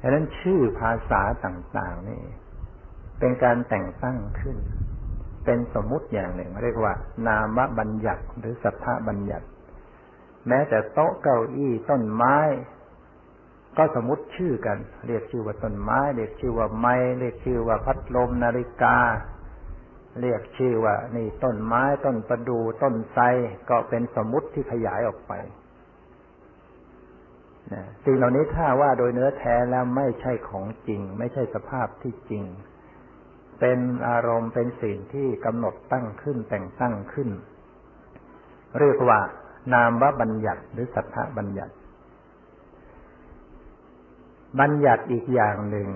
[0.00, 2.22] ฉะนั้นชื่อภาษาต่างๆนี่
[3.18, 4.56] เป็นการแต่งตั้งขึ้น
[5.44, 6.92] เป็นสมมุติอย่างหนึ่ง เรียกว่า
[7.26, 9.46] นามบัญญัติหรือสัทธบัญญัติ
[10.48, 12.38] แม้แต่โต๊ะเก้าอี้ต้นไม้
[13.76, 18.96] ก็สมมติชื่อกัน เรียกชื่อว่าต้นไม้ เรียกชื่อว่าไม้เรียกชื่อว่าพัดลมนาฬิกา
[20.20, 23.24] เรียกชื่อว่า นี่ต้นไม้ต้นประดูต้นไทร
[23.70, 25.32] ก็เป็นสมมติที่ขยายออกไป
[28.04, 32.44] สิ่งเหล่านี้ถ้าว่าโดยเนื้อแท้แล้วไม่ใช่ของจริง ไม่ใช่สภาพที่จริง
[33.60, 37.28] เป็นอารมณ์เป็นสิ่งที่กำหนดตั้งขึ้นแต่งตั้งขึ้น
[38.80, 39.20] เรียกว่า
[39.74, 41.74] นามวบัญญัติหรือสัทธบัญญัติ
[44.60, 45.88] บัญญัติอีกอย่างหนึ่ง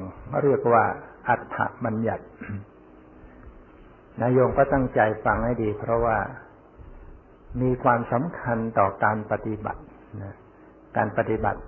[0.42, 0.84] เรียกว่า
[1.28, 2.24] อัฏฐบัญญัติ
[4.20, 6.18] นายโยมก็ตั้งใจฟังให้ดี เพราะว่า
[7.60, 9.82] มีความสำคัญต่อการปฏิบัติ
[10.22, 10.34] นะ
[10.98, 11.60] การปฏิบัติ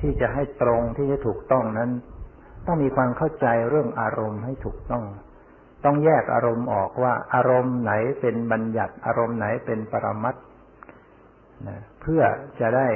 [0.00, 1.90] ที่จะให้ตรงที่จะถูกต้องนั้น
[2.66, 5.04] ต้องมีความเข้าใจเรื่องอารมณ์ให้ถูกต้อง
[5.84, 10.34] ต้องแยกอารมณ์ออกว่า อารมณ์ไหนเป็นบัญญัติ อารมณ์ไหนเป็นปรมัต
[11.68, 12.22] นะเพื่อ
[12.60, 12.88] จะได้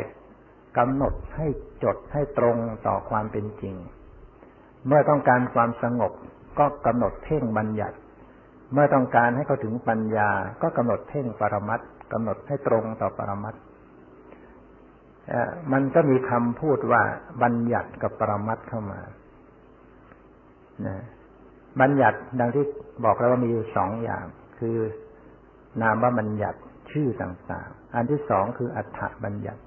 [0.78, 1.46] กำหนดให้
[1.84, 3.74] จดให้ตรงต่อความเป็นจริง
[4.86, 6.12] เมื่อต้องการความสงบ
[6.58, 7.96] ก็กำหนดเพ่งบัญญัติ
[8.72, 10.30] เมื่อต้องการให้เขาถึงปัญญา
[10.62, 11.80] ก็กำหนดเพ่งปรมัต
[12.12, 13.54] กำหนดให้ตรงต่อปรมัต
[15.72, 17.02] มันก็มีคำพูดว่า
[17.42, 19.00] บัญญัติกับปรมัตเข้ามา
[21.80, 22.64] บัญญัติดังที่
[23.04, 24.24] บอกแล้วว่ามีอยู่สองอย่าง
[24.58, 24.76] คือ
[25.82, 26.58] นามว่าบัญญัติ
[26.90, 29.62] ชื่อต่างๆ อันที่สองคืออัฏฐบัญญัติ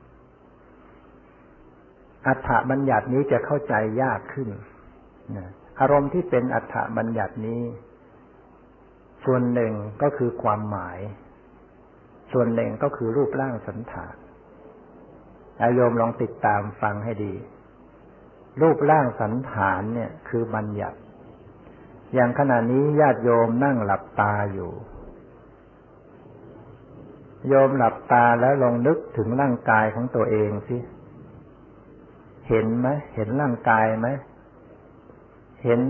[2.27, 4.49] อัฏฐบัญญัตินี้จะเข้าใจยากขึ้น
[5.79, 7.61] อารมณ์ที่เป็นอัฏฐบัญญัตินี้
[9.25, 10.99] ส่วนหนึ่งก็คือความหมาย
[12.31, 14.15] ส่วนหนึ่งก็คือรูปร่างสันฐาน
[15.61, 17.33] อาโยมลองติดตามฟังให้ดี
[18.61, 20.97] รูปร่างสันฐานเนี่ยคือบัญญัติ
[22.13, 24.71] อย่างขณะนี้ญาติโยมนั่งหลับตาอยู่
[27.47, 30.77] โยมหลับตาแล้วลองนึกถึงร่างกายของตัวเองสิ
[32.47, 34.07] เห็นไหมเห็นร่างกายไหม
[35.63, 35.81] เห็น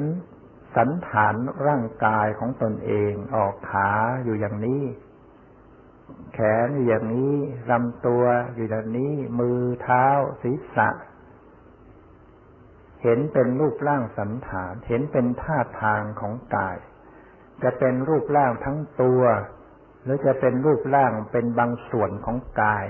[0.75, 1.35] สันฐาน
[1.67, 3.89] ร่างกายของตนเอง ออกขา
[4.23, 4.81] อยู่อย่างนี้
[6.33, 7.35] แขนอยู่อย่างนี้
[7.71, 8.23] ลำตัว
[8.55, 10.05] อยู่อย่างนี้ มือเท้า
[10.43, 10.89] ศีรษะ
[13.03, 16.77] เห็นเป็นรูปร่างสันฐาน เห็นเป็นท่าทางของกาย
[17.63, 19.21] จะเป็นรูปร่างทั้งตัว
[20.03, 22.85] หรือจะเป็นรูปร่างเป็นบางส่วนของกาย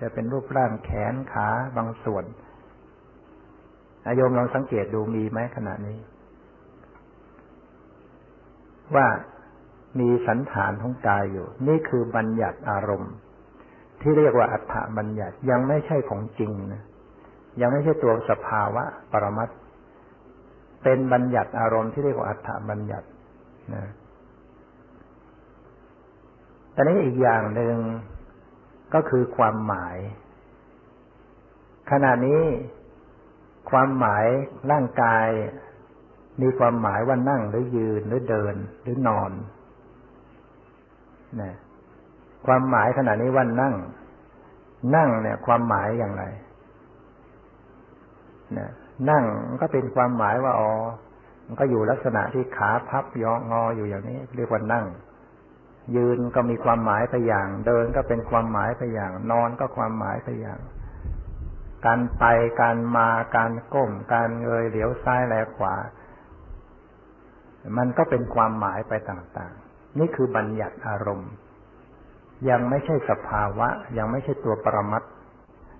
[0.00, 2.24] จะเป็นรูปร่างแขนขาบางส่วน
[4.06, 5.98] อาโยมลองสังเกตดูมีไหมขณะนี้
[8.94, 9.06] ว่า
[10.00, 13.12] มีสันฐานของกายอยู่ นี่คือบัญญัติอารมณ์
[14.00, 16.82] ที่เรียกว่าอัฏฐบัญญัติยังไม่ใช่ของจริงนะ
[17.60, 19.48] ยังไม่ใช่ตัวสภาวะปรมัต
[20.82, 23.06] เป็นบัญญัติอารมณ์ที่เรียกว่าอัฏฐบัญญัติ
[23.74, 23.84] นะ
[26.72, 27.76] แต่นี้อีกอย่างหนึ่ง
[28.94, 29.96] ก็คือความหมาย
[31.90, 32.42] ขณะนี้
[33.70, 34.26] ความหมาย
[34.70, 35.28] ร่างกาย
[36.42, 39.32] มีความหมายว่านั่งหรือยืนหรือเดินหรือนอน
[41.40, 41.52] นะ
[42.46, 43.74] ความหมายขณะนี้ว่านั่ง
[44.96, 46.24] นั่งเนี่ย ความหมายอย่างไร
[48.58, 48.70] นะ
[49.10, 49.24] นั่ง
[49.60, 50.72] ก็เป็นความหมายว่าอ๋อ
[51.46, 54.86] มันก็อยู่ลักษณะที่ขาพับยองออยู่อย่างนี้ เรียกว่านั่ง
[55.96, 60.60] ยืนก็มีความหมายไปอย่าง เดินก็เป็นความหมายไปอย่าง นอนก็ความหมายไปอย่าง
[61.86, 62.24] การไป
[62.60, 65.74] การมาการก้ม การเงยเหลียวซ้ายแลขวา
[67.76, 69.54] มันก็เป็นความหมายไปต่าง
[69.98, 71.32] นี่คือบัญญัติอารมณ์
[72.50, 75.02] ยังไม่ใช่สภาวะ ยังไม่ใช่ตัวปรมัต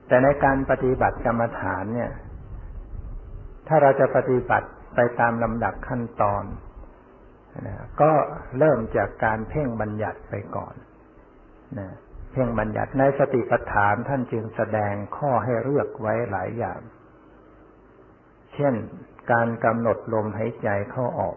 [0.09, 2.13] แต่ในการปฏิบัติกรรมฐานเนี่ย
[3.69, 6.45] ถ้าเราจะปฏิบัติไปตามลำดับขั้นตอน
[7.67, 8.11] นะก็
[8.59, 10.75] เริ่มจากการเพ่งบัญญัติไปก่อน
[11.79, 11.89] นะ
[12.33, 16.81] เพ่งบัญญัติในสติปัฏฐานท่านจึงแสดงข้อให้เลือกไว้หลายอย่าง
[18.55, 18.75] เช่น
[19.33, 21.37] การกำหนดลมหายใจเข้าออก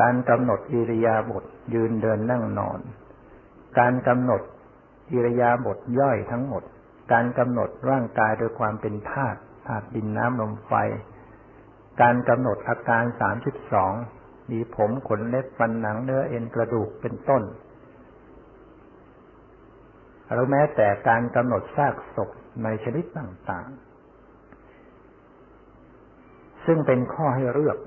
[0.00, 2.80] การกำหนดอิริยาบถยืนเดินนั่งนอน
[3.78, 4.42] การกำหนด
[5.12, 6.62] อิริยาบถย่อยทั้งหมด
[7.12, 10.72] การกำหนดร่างกายโดยความเป็นธาตุธาตุดินน้ำลมไฟ
[12.02, 13.92] การกำหนดอาการสามสิบสอง
[14.50, 17.42] มีผมขนเล็บฟันหนังเนื้อเอ็นกระดูกเป็นต้น
[20.32, 22.30] หรือแม้แต่การกำหนดซากศพ
[22.62, 23.90] ในชนิดต่างๆ
[26.66, 27.78] ซึ่งเป็นข้อให้เลือก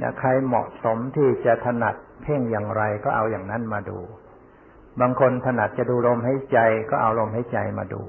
[0.00, 3.98] นะใครเหมาะสมที่จะถนัดเพ่งอย่างไรก็เอาอย่างนั้นมาดู
[5.00, 6.58] บางคนถนัดจะดูลมหายใจ
[6.90, 8.02] ก็เอาลมหายใจมาดู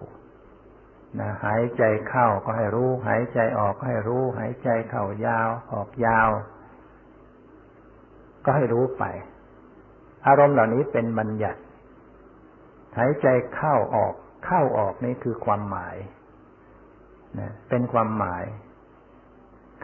[1.20, 6.30] นะหายใจเข้าก็ให้รู้ หายใจออกก็ให้รู้ หายใจเข้ายาว ออกยาว
[8.46, 9.04] ก็ให้รู้ไป
[10.28, 11.60] อารมณ์เหล่านี้เป็นบัญญัติ
[12.98, 14.14] หายใจเข้าออก
[14.46, 15.96] เข้าออกนี่คือความหมาย
[17.40, 18.44] นะเป็นความหมาย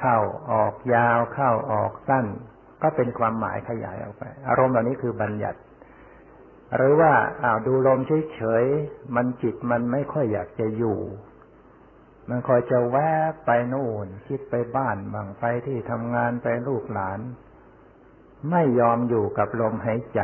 [0.01, 0.17] เข้า
[0.51, 2.25] ออกยาวเข้าออกสั้น
[2.81, 5.59] ก็เป็นความหมายขยายออกไป อารมณ์เหล่านี้คือบัญญัติ
[6.75, 7.99] หรือว่าอ้าวดูลม
[8.33, 10.99] เฉยๆมันจิตมันไม่ค่อยอยากจะอยู่
[12.29, 12.97] มันคอยจะแว
[13.31, 17.19] บไปโน่น คิดไปบ้านบางไปที่ทำงานไปลูกหลาน
[18.51, 20.21] ไม่ยอมอยู่กับลมหายใจ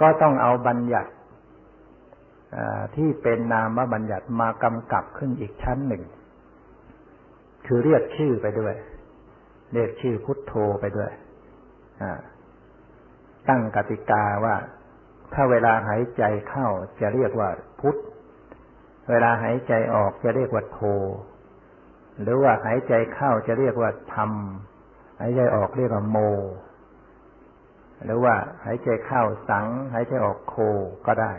[0.00, 1.10] ก็ต้องเอาบัญญัติ
[2.96, 6.02] ที่เป็นนามบัญญัติมากำกับขึ้นอีกชั้นหนึ่ง
[7.66, 8.74] คือเรียกชื่อไปด้วย
[9.74, 11.10] เรียกชื่อพุทโธไปด้วย
[13.48, 14.56] ตั้งกติกาว่า
[15.34, 16.68] ถ้าเวลาหายใจเข้า
[17.00, 17.48] จะเรียกว่า
[17.80, 17.96] พุทธ
[19.10, 20.80] เวลาหายใจออกจะเรียกว่าโท
[22.22, 24.30] หรือว่าหายใจเข้าจะเรียกว่าธรรม
[25.20, 26.18] หายใจออกเรียกว่าโม
[28.04, 30.54] หรือว่าหายใจเข้าสัง หายใจออกโค
[31.06, 31.32] ก็ได้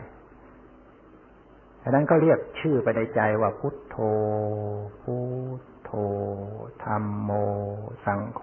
[1.83, 3.97] ฉะนั้นก็เรียกชื่อไปในใจว่าพุทโธ
[5.01, 5.15] พุ
[5.57, 5.95] ท โธ
[6.85, 7.31] ธรรมโม
[8.05, 8.41] สังโฆ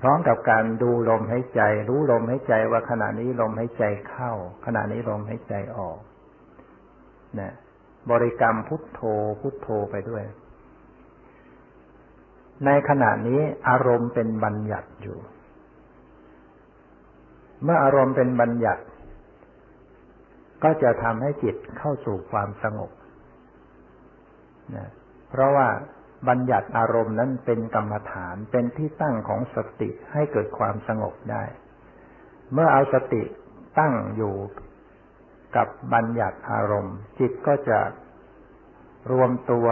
[0.00, 4.32] พร้อมกับการดูลมหายใจ รู้ลมหายใจว่าขณะนี้ลมหายใจเข้า
[4.66, 5.98] ขณะนี้ลมหายใจออก
[7.40, 7.52] นะ
[8.10, 9.00] บริกรรมพุทโธ
[9.40, 10.24] พุทโธไปด้วย
[12.64, 15.18] ในขณะนี้อารมณ์เป็นบัญญัติอยู่
[17.62, 18.82] เมื่ออารมณ์เป็นบัญญัติ
[20.62, 22.90] ก็จะทำให้จิตเข้าสู่ความสงบ
[24.76, 24.88] นะ
[25.28, 25.68] เพราะว่า
[26.28, 31.44] บัญญัติอารมณ์นั้นเป็นกรรมฐานเป็นที่ตั้งของสติให้เกิดความสงบได้
[32.52, 33.22] เมื่อเอาสติ
[33.78, 34.34] ตั้งอยู่
[35.56, 37.78] กับบัญญัติอารมณ์ จิตก็จะ
[39.12, 39.66] รวมตัว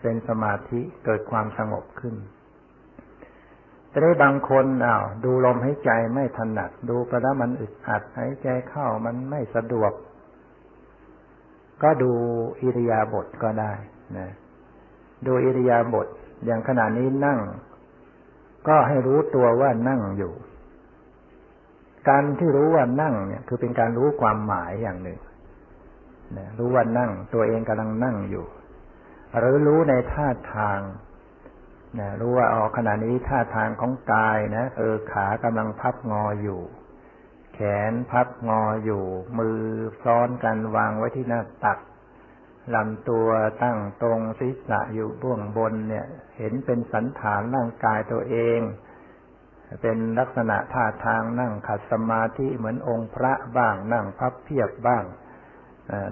[0.00, 2.14] เป็นสมาธิเกิดความสงบขึ้น
[3.88, 9.92] แต่ได้บางคนอ้าวดูลมหายใจไม่ถนัด ดูไปแล้วมันอึดอัดหายใจเข้ามันไม่สะดวก
[11.82, 12.12] ก็ดู
[12.62, 13.72] อิริยาบถก็ได้
[14.18, 14.30] นะ
[15.26, 16.06] ดูอิริยาบถ
[16.44, 17.38] อย่างขณะนี้นั่ง
[18.68, 20.32] ก็ให้รู้ตัวว่านั่งอยู่
[22.08, 25.18] การที่รู้ว่านั่งเนี่ย คือเป็นการรู้ความหมายอย่างหนึ่ง
[26.36, 28.46] นะรู้ว่านั่ง ตัวเองกำลังนั่งอยู่
[29.38, 30.80] หรือรู้ในท่าทาง
[31.98, 36.60] นะรู้ว่าอ๋อขณะนี้ท่าทางของกายนะเออขากำลังพับงออยู่
[37.54, 37.58] แข
[37.90, 39.02] นพับงออยู่
[39.38, 39.60] มือ
[40.04, 41.78] ซ้อนกันวางไว้ที่หน้าตัก
[42.74, 43.28] ลำตัว
[43.62, 46.06] ตั้งตรงศีรษะอยู่เบื้องบนเนี่ย
[46.38, 48.60] เห็นเป็นสันฐานร่างกายตัวเอง
[49.82, 55.04] เป็นลักษณะท่าทางนั่งขัดสมาธิเหมือนองค์พระบ้างนั่งพับเพียบบ้าง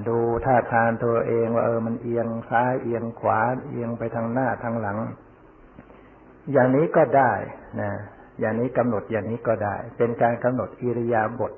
[0.08, 4.98] ดูท่าทางตัวเองว่าเออมันเอียงซ้ายเอียงขวาเอียงไปทางหน้าทางหลัง
[6.52, 7.32] อย่างนี้ก็ได้
[7.80, 7.90] นะ
[8.40, 11.52] อย่างนี้กำหนดอย่างนี้ก็ได้ เป็นการกำหนดอิริยาบถ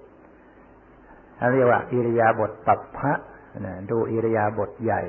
[1.53, 3.13] เรียกว่าอิริยาบถปัปพะ
[3.61, 5.03] นะดูอิริยาบถใหญ่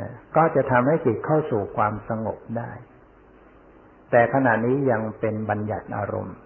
[0.00, 2.70] นะก็จะทำให้จิตเข้าสู่ความสงบได้
[4.10, 6.36] แต่ขณะนี้ยังเป็นบัญญัติอารมณ์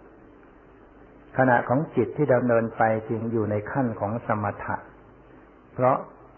[1.39, 4.77] ขณะของจิตที่ดำเนินไปจึงอยู่ในขั้นของสมถะ
[5.75, 5.97] เพราะ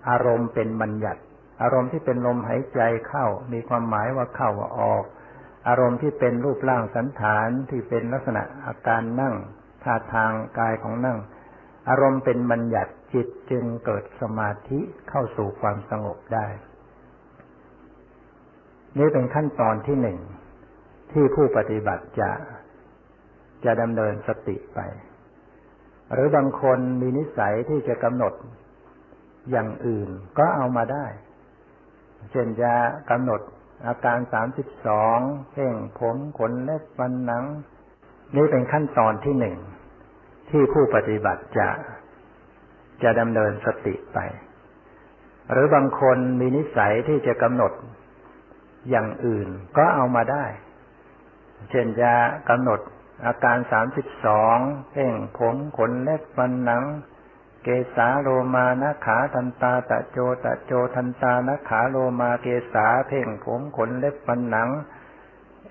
[0.09, 1.21] อารมณ์เป็นบัญญัติ
[1.63, 5.05] อารมณ์ที่เป็นลมหายใจเข้า มีความหมายว่าเข้าว่าออก
[5.69, 9.35] อารมณ์ที่เป็นรูปร่างสันฐานที่เป็นลักษณะอาการนั่ง
[9.83, 11.19] ท่าทางกายของนั่ง
[11.89, 16.47] อารมณ์เป็นบัญญัติ จิตจึงเกิดสมาธิเข้าสู่ความสงบได้
[18.99, 20.19] นี่เป็นขั้นตอนที่หนึ่ง
[21.13, 22.31] ที่ผู้ปฏิบัติจะ
[23.65, 24.79] จะดำเนินสติไป
[26.13, 28.35] หรือบางคนมีนิสัยที่จะกำหนด
[29.51, 31.07] อย่างอื่นก็เอามาได้
[32.31, 32.73] เช่นจะ
[33.11, 33.41] กำหนด
[33.87, 35.19] อาการสามสิบสอง
[35.53, 37.45] เพ่งผมขนเล็บฟันหนัง
[38.37, 39.57] นี่เป็นขั้นตอนที่หนึ่ง
[40.51, 41.69] ที่ผู้ปฏิบัติจะ
[43.03, 44.19] จะดำเนินสติไป
[45.51, 47.73] หรือบางคนมีนิสัยที่จะกำหนด
[48.91, 50.45] อย่างอื่นก็เอามาได้
[51.71, 52.13] เช่นจะ
[52.49, 52.81] กำหนด
[53.27, 54.57] อาการสามสิบสอง
[54.93, 56.85] เพ่งผมขนเล็บฟันหนัง
[57.63, 64.69] เกสาโลมานะขาทันตาตะโจตะโจทันตานะขาโลมาเกสาเพ่งผมขนเล็บฟันหนัง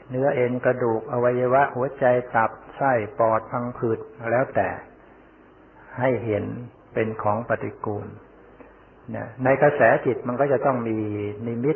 [0.09, 3.99] เนื้อเอ็นกระดูกอวัยวะหัวใจตับไส้ปอดพังผืด
[4.31, 4.69] แล้วแต่
[5.99, 6.45] ให้เห็น
[6.93, 8.07] เป็นของปฏิกูล
[9.43, 10.97] ในกระแสจิตมันก็จะต้องมี
[11.47, 11.75] นิมิต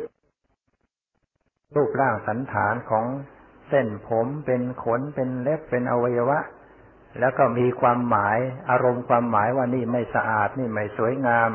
[1.76, 3.04] รูปร่างสันฐานของ
[3.68, 6.38] เส้นผมเป็นขนเป็นเล็บเป็นอวัยวะ
[7.20, 8.38] แล้วก็มีความหมาย
[8.70, 11.50] อารมณ์ความหมายว่านี่ไม่สะอาดนี่ไม่สวยงาม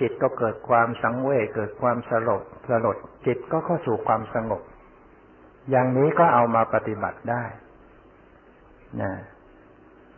[0.00, 4.62] จิตก็เกิดความสังเวชเกิดความสลดสลดจิตก็เข้าสู่ความสงบ
[5.70, 7.44] อย่างนี้ก็เอามาปฏิบัติได้
[9.00, 9.12] นะ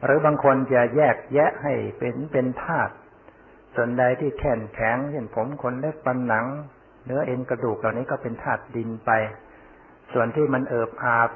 [0.05, 2.95] หรือบางคนจะแยกแยะให้เป็นเป็นธาตุ
[3.75, 6.47] ส่วนใดที่แข็งแข็งเช่นผมขนเล็บปันหนัง
[7.05, 9.11] เนื้อเอ็นกระดูกเหล่านี้ก็เป็นธาตุดินไป
[10.13, 11.31] ส่วนที่มันเอิบอาบ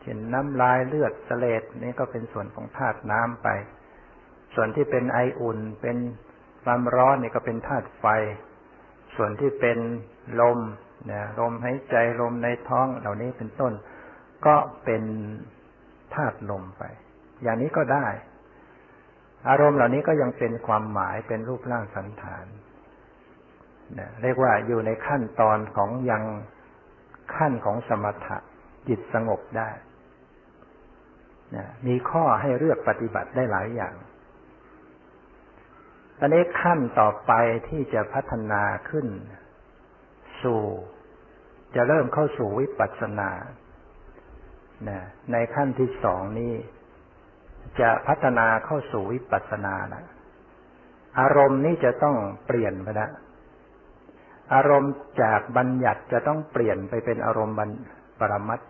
[0.00, 3.48] เช่นน้ำลายเลือดสเลดนี่ก็เป็นส่วนของธาตุน้ำไป
[4.54, 5.96] ส่วนที่เป็นไออุ่นเป็น
[6.64, 8.06] ความร้อนนี่ก็เป็นธาตุไฟ
[9.16, 9.78] ส่วนที่เป็น
[10.40, 10.58] ลม
[11.06, 13.72] เนี่ยลมหายใจลมในท้องเหล่านี้เป็นต้น
[14.46, 15.02] ก็เป็น
[16.14, 16.84] ธาตุลมไป
[17.42, 18.06] อย่างนี้ก็ได้
[19.48, 22.46] อารมณ์เหล่านี้ก็ยังเป็นความหมายเป็นรูปร่างสันฐาน
[24.22, 26.24] เรียกว่าอยู่ในขั้นตอนของยัง
[27.36, 28.38] ขั้นของสมถะ
[28.88, 29.70] จิตสงบได้
[31.86, 33.94] มีข้อให้เลือกปฏิบัติได้หลายอย่าง
[36.18, 37.32] ตอนนี้ขั้นต่อไป
[37.68, 39.06] ที่จะพัฒนาขึ้น
[40.42, 40.62] สู่
[41.74, 43.30] จะเริ่มเข้าสู่วิปัสสนา
[45.32, 46.54] ในขั้นที่สองนี้
[47.80, 50.04] จะพัฒนาเข้าสู่วิปัสสนานะ
[51.20, 53.10] อารมณ์นี้จะต้องเปลี่ยนไปแล้ว
[54.54, 54.92] อารมณ์
[55.22, 57.70] จากบัญญัติจะต้องเปลี่ยนไปเป็นอารมณ์บัญ
[58.20, 58.60] ปรมัต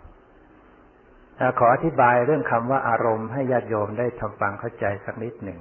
[1.59, 5.61] ขออธิบายเรื่องคำว่าอารมณ์ให้ญาติโยมได้ทำฟังเข้าใจสักนิดหนึ่ง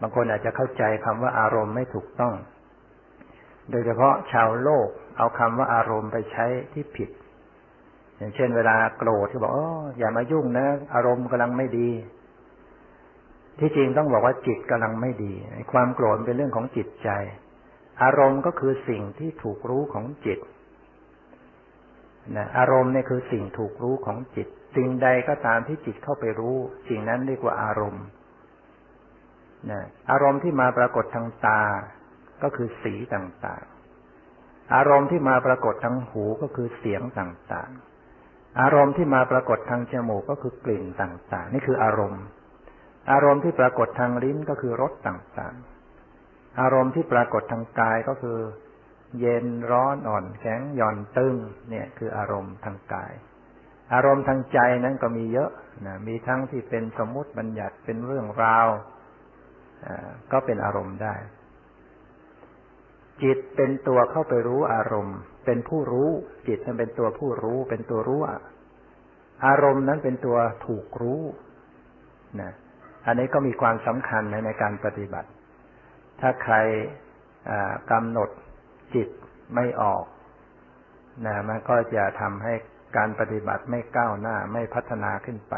[0.00, 2.34] บางคนอาจจะเข้าใจคำว่าอารมณ์ไม่ถูกต้อง
[3.70, 7.10] โดยเฉพาะชาวโลกเอาคำว่าอารมณ์ไปใช้ที่ผิด
[8.16, 9.66] อย่างเช่น เวลาโกรธที่บอกอ๋อ
[9.98, 11.88] อย่ามายุ่งนะ อารมณ์กำลังไม่ดี
[13.58, 15.32] ที่จริงต้องบอกว่าจิตกำลังไม่ดี
[15.72, 17.10] ความโกรธเป็นเรื่องของจิตใจ
[18.02, 20.38] อารมณ์ก็คือสิ่งที่ถูกรู้ของจิต
[22.36, 26.56] นะอารมณ์เนี่ยคือสิ่งถูกรู้ของจิต สิ่งใดก็ตามที่จิตเข้าไปรู้
[26.88, 28.04] สิ่งนั้นเรียกว่าอารมณ์
[29.70, 31.62] นะอารมณ์ที่มาปรากฏทางตา
[32.42, 42.24] ก็คือสีต่างๆ อารมณ์ที่มาปรากฏทางหูก็คือเสียงต่างๆ อารมณ์ที่มาปรากฏทางจมูกก็คือกลิ่นต่างๆ นี่คืออารมณ์
[43.10, 48.38] อารมณ์ที่ปรากฏทางลิ้นก็คือรสต่างๆ อารมณ์ที่ปรากฏทางกายก็คือ
[49.20, 51.36] เย็นร้อนอ่อนแข็งหย่อนตึง
[51.70, 53.12] เนี่ยคืออารมณ์ทางกาย
[53.94, 55.50] อารมณ์ทางใจนั้นก็มีเยอะ
[55.86, 58.68] นะมีทั้งที่เป็นสมมติบัญญัติเป็นเรื่องราว
[60.32, 61.14] ก็เป็นอารมณ์ได้
[63.22, 66.10] จิตเป็นตัวเข้าไปรู้อารมณ์ เป็นผู้รู้
[66.48, 68.20] จิตนั้นเป็นตัวผู้รู้ เป็นตัวรู้
[69.46, 70.36] อารมณ์นั้นเป็นตัว
[70.66, 71.22] ถูกรู้
[72.40, 72.52] นะ
[73.06, 75.28] อันนี้ก็มีความสำคัญในการปฏิบัติ
[76.20, 76.54] ถ้าใคร
[77.90, 78.30] กำหนด
[78.94, 79.08] จิต
[79.54, 80.04] ไม่ออก
[81.26, 82.54] นะมันก็จะทำให้
[82.96, 85.54] การปฏิบัติไม่ก้าวหน้าไม่พัฒนาขึ้นไป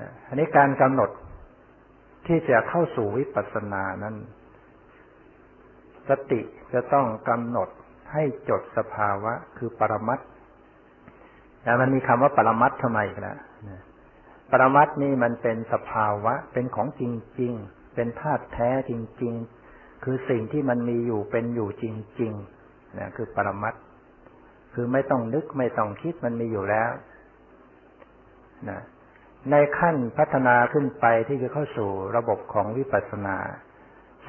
[0.00, 1.10] นะอันนี้การกำหนด
[2.26, 4.16] ที่จะเข้าสู่วิปัสสนานั้น
[6.08, 6.40] สติ
[6.72, 7.68] จะต้องกำหนด
[8.12, 10.20] ให้จดสภาวะคือปรมัต
[11.62, 13.38] แต่มันมีคำว่าปรมัตทำไมกันนะ
[14.50, 17.02] ปรมัตนี่มันเป็นสภาวะ เป็นของจ
[17.40, 19.34] ริง ๆ เป็นธาตุแท้จริง
[19.70, 21.84] ๆ คือสิ่งที่มันมีอยู่เป็นอยู่จ
[22.20, 23.74] ริงๆนะคือปรมัต
[24.74, 26.90] คือไม่ต้องนึกไม่ต้องคิดมันมีอยู่แล้ว
[28.70, 28.80] นะ
[29.50, 33.36] ในขั้นพัฒนาขึ้นไปที่จะเข้าสู่ระบบของวิปัสสนา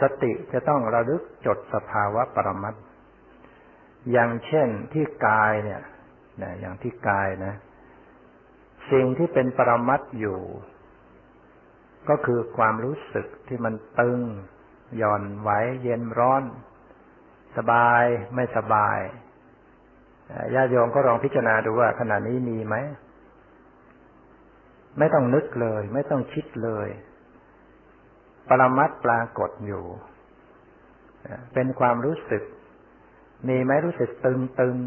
[0.02, 2.76] สติจะต้องระลึกจดสภาวะปรมัต
[4.12, 5.82] อย่างเช่นที่กายเนี่ย
[6.42, 7.54] นะอย่างที่กายนะ
[8.92, 10.40] สิ่งที่เป็นปรมัตอยู่
[12.10, 14.20] ก็คือความรู้สึกที่มันตึง
[14.98, 15.50] หย่อนไหว
[15.84, 16.44] เย็นร้อน
[17.58, 18.04] สบาย
[18.36, 19.00] ไม่สบาย
[20.56, 22.76] ญาติโยมก็ลองพิจารณาดูว่าขณะนี้มีไหม
[24.98, 26.88] ไม่ต้องนึกเลย ไม่ต้องคิดเลย
[28.50, 29.86] ปรมัดปรากฏอยู่
[31.54, 32.44] เป็นความรู้สึก
[33.48, 34.78] มีไหมรู้สึกตึงตึง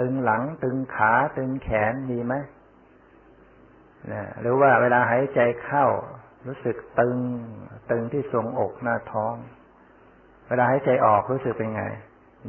[0.00, 2.34] ตึงหลัง ตึงขา ตึงแขนมีไหม
[4.12, 5.86] นะหรือว่าเวลาหายใจเข้า
[6.46, 7.18] รู้สึกตึง
[7.90, 9.34] ตึงที่ทรงอกหน้าท้อง
[10.48, 11.84] เวลาหายใจออกรู้สึกเป็นไง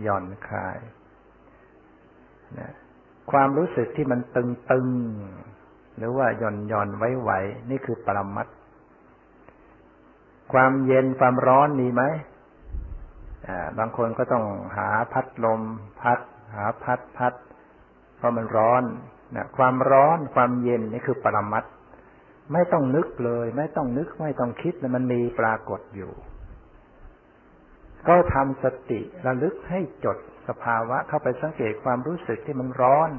[0.01, 0.77] หย่อนคลาย
[2.59, 2.71] นะ
[3.31, 4.87] ความรู้สึกที่มันตึงตึง
[5.97, 7.31] หรือว่าหย่อนหย่อนไว้ไหว
[7.69, 8.47] นี่คือปรมัต
[10.53, 12.03] ความเย็นความร้อนมีไหม
[13.77, 14.45] บางคนก็ต้อง
[14.77, 15.61] หาพัดลม
[16.01, 16.19] พัด
[16.55, 17.33] หาพัดพัด
[18.15, 18.83] เพราะมันร้อน
[19.35, 21.63] นะความร้อนความเย็นนี่คือปรมัต
[22.53, 26.11] ไม่ต้องนึกเลย ไม่ต้องนึกไม่ต้องคิดมันมีปรากฏอยู่
[28.07, 30.17] ก็ทำสติระลึกให้จด
[30.47, 33.11] สภาวะ เข้าไปสังเกตความรู้สึกที่มันร้อน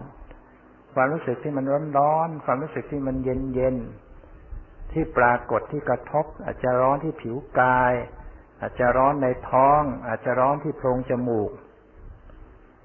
[0.94, 3.76] ความรู้สึกที่มันร้อนร้อน ความรู้สึกที่มันเย็นเย็น
[4.92, 7.92] ที่ปรากฏที่กระทบ อาจจะร้อนที่ผิวกาย
[8.60, 11.50] อาจจะร้อนในท้อง อาจจะร้อนที่โพรงจมูก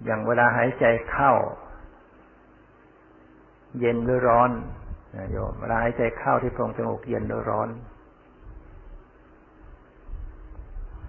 [0.05, 1.33] อย่างเวลาหายใจเข้า
[3.79, 4.51] เย็นหรือร้อน
[5.31, 7.69] โยมเวลาหายใจเข้าที่โพรงจมูกเย็นหรือร้อน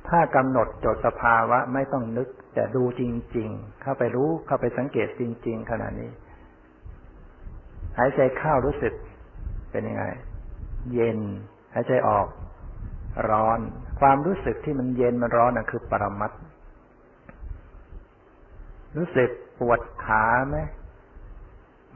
[0.09, 3.03] ถ้ากำหนดจดสภาวะไม่ต้องนึก แต่ดูจ
[3.37, 6.11] ริง ๆ เข้าไปรู้เข้าไปสังเกตจริง ๆ ขณะนี้
[7.99, 8.95] หายใจเข้ารู้สึก
[9.71, 10.05] เป็นยังไง
[10.93, 11.19] เย็น
[11.75, 12.27] หายใจออก
[13.31, 13.59] ร้อน
[14.01, 16.33] ความรู้สึกที่มันเย็นมันร้อนนั่นคือปรมัต
[18.97, 20.59] รู้สึกปวดขาไหม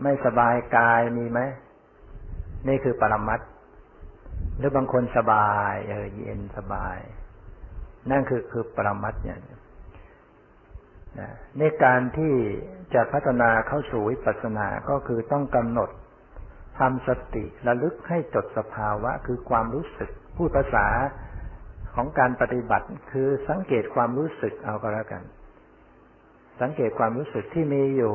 [0.03, 1.41] ไม่สบายกายมีไหม
[2.69, 3.41] นี่คือปรมัต
[4.59, 6.99] หรือบางคนสบาย เออเย็นสบาย
[8.11, 9.39] นั่นคือคือปรมัตเนี่ย
[11.59, 12.35] ในการที่
[12.95, 15.91] จะพัฒนาเข้าสู่วิปัสสนาก็คือต้องกำหนด
[16.79, 20.87] ทำสติระลึกให้จดสภาวะ คือความรู้สึก พูดภาษา
[21.95, 25.23] ของการปฏิบัติ คือสังเกตความรู้สึกเอาก็แล้วกัน
[26.61, 28.15] สังเกตความรู้สึกที่มีอยู่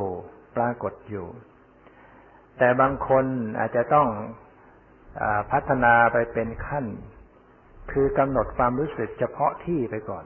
[0.55, 1.27] ปรากฏอยู่
[2.57, 3.25] แต่บางคน
[3.59, 4.07] อาจจะต้อง
[5.21, 6.85] อพัฒนาไปเป็นขั้น
[7.91, 10.25] คือกำหนดความรู้สึกเฉพาะที่ไปก่อน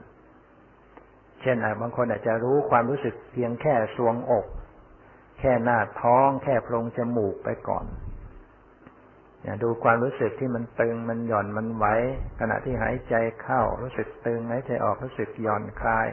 [1.40, 4.46] เช่นบางคนอาจจะรู้ความรู้สึกเพียงแค่สวงอก
[5.40, 7.86] แค่หน้าท้อง แค่โพรงจมูกไปก่อน
[9.62, 11.86] ดูความรู้สึกที่มันตึงมันหย่อนมันไหว
[12.40, 16.08] ขณะที่หายใจเข้ารู้สึกตึงหายใจออกรู้สึกหย่อนคลาย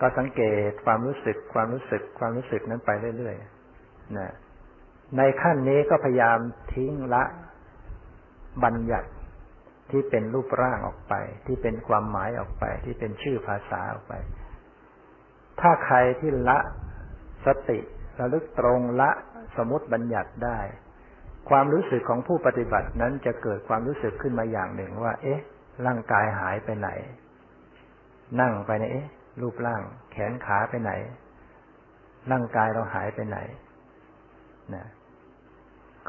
[0.00, 4.32] ก็สังเกตความรู้สึกความรู้สึกความรู้สึกนั้นไปเรื่อยๆนะ
[5.16, 6.38] ในขั้นนี้ก็พยายาม
[6.72, 7.24] ทิ้งละ
[8.64, 9.10] บัญญัติ
[9.90, 11.14] ที่เป็นรูปร่างออกไป
[11.46, 14.14] ที่เป็นความหมายออกไป ที่เป็นชื่อภาษาออกไป
[15.60, 16.58] ถ้าใครที่ละ
[17.46, 17.78] สติ
[18.20, 19.10] ระลึกตรงละ
[19.56, 20.58] สมมติบัญญัติได้
[21.50, 25.40] ความรู้สึกของผู้ปฏิบัตินั้นจะเกิดความรู้สึกขึ้นมาอย่างหนึ่งว่า เอ๊ะ
[25.86, 26.88] ร่างกายหายไปไหน
[28.40, 29.08] นั่งไปในเอ๊ะ
[29.40, 29.82] รูปร่าง
[30.12, 30.92] แขนขาไปไหน
[32.30, 33.38] ร่างกายเราหายไปไหน
[34.74, 34.86] นะ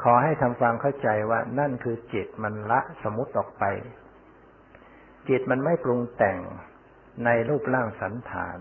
[0.02, 3.64] ขอให้ทำความเข้าใจว่านั่นคือจิตมันละสมมติออกไป
[5.28, 6.38] จิตมันไม่ปรุงแต่ง
[7.24, 8.58] ในรูปร่างสันฐาน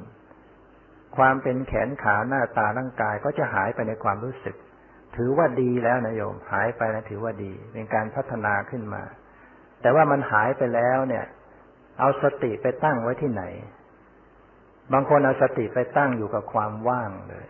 [1.18, 4.56] ความเป็นแขนขาหน้าตาร่างกายก็จะหายไปในความรู้สึก
[5.16, 9.04] ถือว่าดีแล้วนะโยม หายไปนะถือว่าดี เป็นการพัฒนาขึ้นมา
[9.82, 11.26] แต่ว่ามันหายไปแล้วเนี่ย
[12.00, 13.44] เอาสติไปตั้งไว้ที่ไหน
[14.94, 17.46] บางคนเอาสติไปตั้งอยู่กับความว่างเลย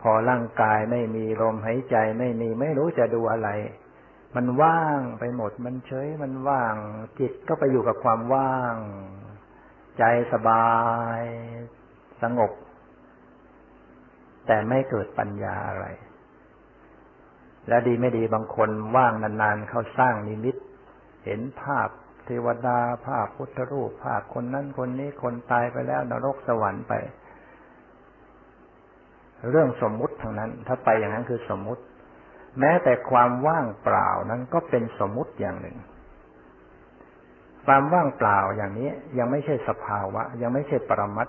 [0.00, 3.48] พอร่างกายไม่มีลมหายใจไม่มีไม่รู้จะดูอะไร
[4.36, 6.74] มันว่างไปหมด มันเฉยมันว่าง
[7.18, 8.76] จิตก็ไปอยู่กับความว่าง
[9.98, 10.70] ใจสบา
[11.18, 11.20] ย
[12.22, 12.52] สงบ
[14.46, 15.86] แต่ไม่เกิดปัญญาอะไร
[17.68, 20.56] และดีไม่ดีบางคนว่างนานๆเขาสร้างนิมิต
[21.24, 21.88] เห็นภาพ
[22.26, 26.92] เทวดาภาพพุทธรูป ภาพคนนั้นคนนี้คนตายไปแล้วนรกสวรรค์ไป
[29.50, 31.82] เรื่องสมมุติทางนั้น ถ้าไปอย่างนั้นคือสมมุติ
[32.60, 35.76] แม้แต่ความว่างเปล่านั้นก็เป็นสมมุติอย่างหนึ่ง
[37.66, 41.28] ความว่างเปล่าอย่างนี้ยังไม่ใช่สภาวะ ยังไม่ใช่ปรมัต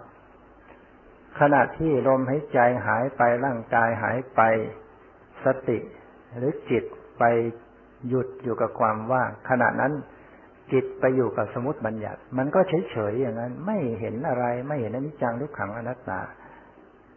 [1.40, 4.42] ขณะที่ลมหายใจหายไปร่างกายหายไป
[5.46, 5.78] สติ
[6.38, 6.84] หรือจิต
[7.20, 7.24] ไป
[8.08, 9.94] หยุดอยู่กับความว่าง ขณะนั้น
[10.72, 16.20] จิตไปอยู่กับสมุติบัญญัติ มันก็เฉยๆอย่างนั้น ไม่เห็นอะไร ไม่เห็นอนิจจังทุกขังอนัตตา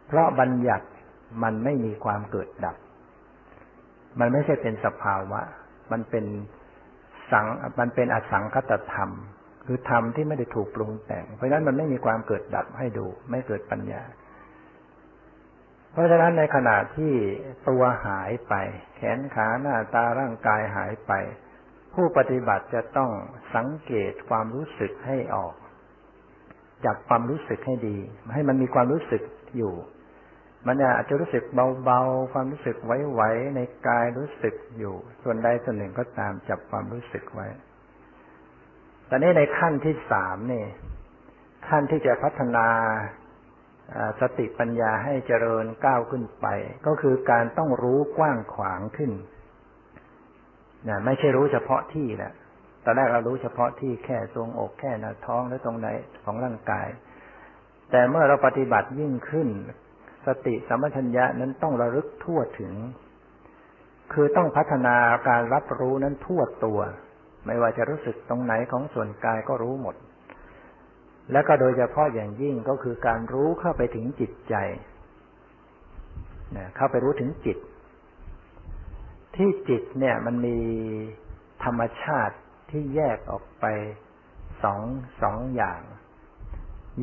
[0.07, 0.87] เพราะบัญญัติ
[1.43, 2.75] มันไม่มีความเกิดดับ
[4.19, 5.41] มันไม่ใช่เป็นสภาวะ
[5.91, 6.25] มันเป็น
[7.31, 7.45] สัง
[7.79, 9.09] มันเป็นอสังคตธรรม
[9.65, 14.01] คือธรรมที่ไม่ได้ถูกปรุงแต่ง เพราะฉะนั้นมันไม่มีความเกิดดับให้ดู ไม่เกิดปัญญา
[15.91, 17.13] เพราะฉะนั้นในขณะที่
[17.69, 18.53] ตัวหายไป
[18.95, 21.11] แขนขาหน้าตาร่างกายหายไป
[21.93, 23.11] ผู้ปฏิบัติจะต้อง
[23.55, 25.53] สังเกตความรู้สึกให้ออก
[26.85, 27.97] จับความรู้สึกให้ดี
[28.33, 29.21] ให้มันมีความรู้สึก
[29.57, 29.73] อยู่
[30.67, 31.43] มันอาจจะรู้สึก
[31.83, 37.47] เบาๆ ความรู้สึกไหวๆในกายรู้สึกอยู่ ส่วนใดส่วนหนึ่งก็ตามจับความรู้สึกไว้
[39.09, 40.65] ตอนนี้ในขั้นที่สามนี่
[41.67, 42.67] ขั้นที่จะพัฒนา
[44.19, 46.47] สติปัญญาให้เจริญก้าวขึ้นไป
[46.87, 49.11] ก็คือการต้องรู้กว้างขวางขึ้น
[50.87, 52.33] นะไม่ใช่รู้เฉพาะที่แหละ
[52.85, 55.87] ตอนแรกเรารู้เฉพาะที่แค่ทรงอกแค่หน้าท้องและตรงไหน
[56.23, 56.87] ของร่างกาย
[57.91, 59.47] แต่เมื่อเราปฏิบัติยิ่งขึ้น
[60.25, 62.73] สติสัมปชัญญะนั้นต้องระลึกทั่วถึง
[64.13, 64.95] คือต้องพัฒนา
[65.29, 66.79] การรับรู้นั้นทั่วตัว
[67.45, 69.95] ไม่ว่าจะรู้สึกตรงไหนของส่วนกายก็รู้หมด
[71.31, 74.55] และก็โดยเฉพาะอย่างยิ่งก็คือการรู้เข้าไปถึงจิตใจ
[76.75, 77.57] เข้าไปรู้ถึงจิต
[79.35, 80.57] ที่จิตเนี่ยมันมี
[81.63, 82.35] ธรรมชาติ
[82.69, 83.65] ที่แยกออกไป
[84.63, 84.81] สอง
[85.21, 85.81] สองอย่าง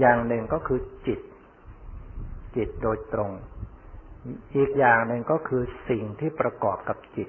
[0.00, 1.20] อย่างหนึ่งก็คือจิต
[2.57, 3.30] จิตโดยตรง
[4.57, 7.28] อีกอย่างหนึ่งก็คือสิ่งที่ประกอบกับจิต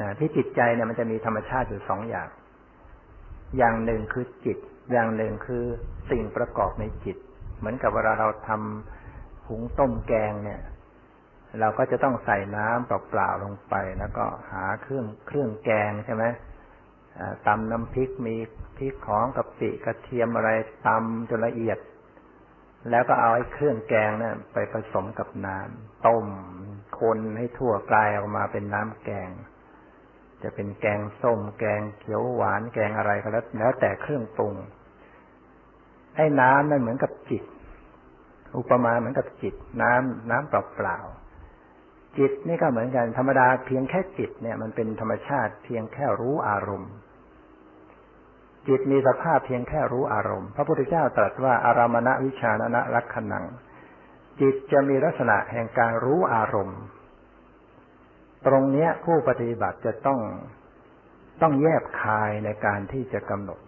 [0.00, 2.28] นะที่จิตใจเนี่ยมันจะมีธรรมชาติอยู่สองอย่าง
[3.56, 4.58] อย่างหนึ่งคือจิต
[4.92, 5.64] อย่างหนึ่งคือ
[6.10, 7.16] สิ่งประกอบในจิต
[7.58, 10.60] เหมือนกับเวลาเราทำหุงต้มแกงเนี่ย
[11.60, 16.24] เราก็จะต้องใส่น้ำเปล่าๆลงไป แล้วก็หาเครื่องเครื่องแกงใช่ไหม
[17.46, 18.36] ตำน้ำพริกมี
[18.76, 20.50] พริกของกะปิกระเทียมอะไร
[20.86, 21.78] ตำจนละเอียด
[22.90, 26.26] แล้วก็เอาไอ้เครื่องแกงเนี่ยไปผสมกับน้ำต้ม
[27.00, 29.30] คนให้ทั่วกลายออกมาเป็นน้ำแกง
[30.42, 34.54] จะเป็นแกงส้ม แกงเขียวหวานแกงอะไรก็แล้ว แล้วแต่เครื่องปรุง
[36.16, 37.42] ไอ้น้ำนั่นเหมือนกับจิต
[38.56, 46.92] อุปมาเหมือนกับจิต น้ำน้ำเปล่าๆจิตนี่ก็เหมือนกันธรรมดาเพียงแค่จิตเนี่ย มันเป็นธรรมชาติเพียงแค่รู้อารมณ์
[48.68, 53.44] จิตมีสภาพเพียงแค่รู้อารมณ์ พระพุทธเจ้าตรัสว่าอารามณวิชานะลักขณัง
[54.40, 56.80] จิตจะมีลักษณะแห่งการรู้อารมณ์
[58.46, 60.20] ตรงเนี้ยผู้ปฏิบัติจะต้อง
[61.42, 63.60] ต้องแยบคายในการที่จะกำหนด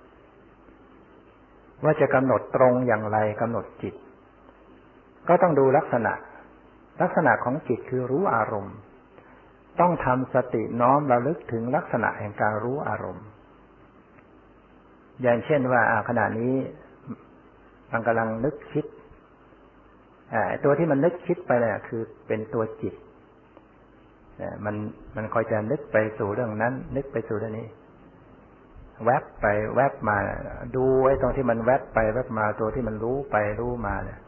[1.84, 3.94] ว่าจะกำหนดตรงอย่างไรกำหนดจิต
[5.28, 6.12] ก็ต้องดูลักษณะ
[7.02, 8.76] ลักษณะของจิตคือรู้อารมณ์
[9.80, 13.26] ต้องทำสติน้อมระลึกถึงลักษณะแห่งการรู้อารมณ์
[15.22, 16.54] อย่างเช่นว่าขณะนี้
[17.92, 18.84] มันกำลังนึกคิด
[20.64, 22.94] ตัวที่มันนึกคิดไปเนี่ยคือเป็นตัวจิต
[24.64, 24.74] มัน
[25.16, 27.68] มันคอยจะนึกไปสู่เรื่องนั้น นึกไปสู่เรื่องนี้
[29.04, 29.46] แวบไป
[29.76, 30.16] แวบมา
[30.76, 34.18] ดูไอ้ตรงที่มันแวบไปแวบมาตัวที่มันรู้ไปรู้มาเนี่ย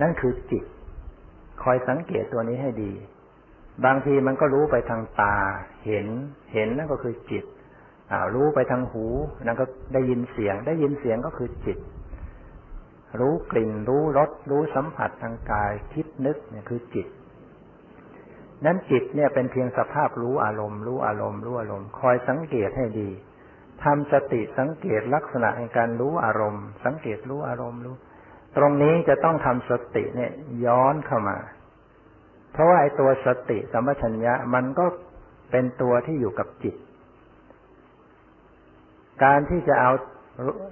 [0.00, 0.64] นั่นคือจิต
[1.62, 2.92] คอยสังเกตตัวนี้ให้ดี
[3.84, 5.36] บางทีมันก็รู้ไปทางตา
[5.86, 6.06] เห็น
[6.52, 7.44] เห็นนั่นก็คือจิต
[8.34, 9.06] รู้ไปทางหู
[9.44, 11.78] นั่นก็ได้ยินเสียง ได้ยินเสียงก็คือจิต
[13.20, 17.06] รู้กลิ่น รู้รส รู้สัมผัสทางกาย คิดนึกเนี่ยคือจิต
[18.64, 23.10] นั้นจิตเนี่ยเป็นเพียงสภาพรู้อารมณ์ รู้อารมณ์รู้อารมณ์ คอยสังเกตให้ดี
[23.84, 27.94] ทำสติสังเกตลักษณะในการรู้อารมณ์ สังเกตรู้อารมณ์รู้
[28.56, 30.32] ตรงนี้จะต้องทำสติเนี่ย
[30.64, 31.38] ย้อนเข้ามา
[32.52, 34.86] เพราะว่าไอ้ตัวสติสัมปชัญญะมันก็
[35.50, 36.74] เป็นตัวที่อยู่กับจิต
[39.24, 39.92] การที่จะเอา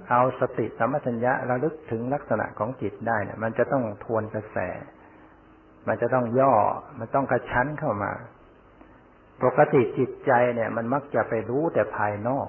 [0.09, 4.57] เอาสติสัมปชัญญะระลึกถึงลักษณะของจิตได้เนี่ย มันจะต้องทวนกระแส
[5.87, 6.53] มันจะต้องย่อ
[6.99, 8.11] มันต้องกระชั้นเข้ามา
[9.43, 12.47] ปกติจิตใจเนี่ย มันมักจะไปรู้แต่ภายนอก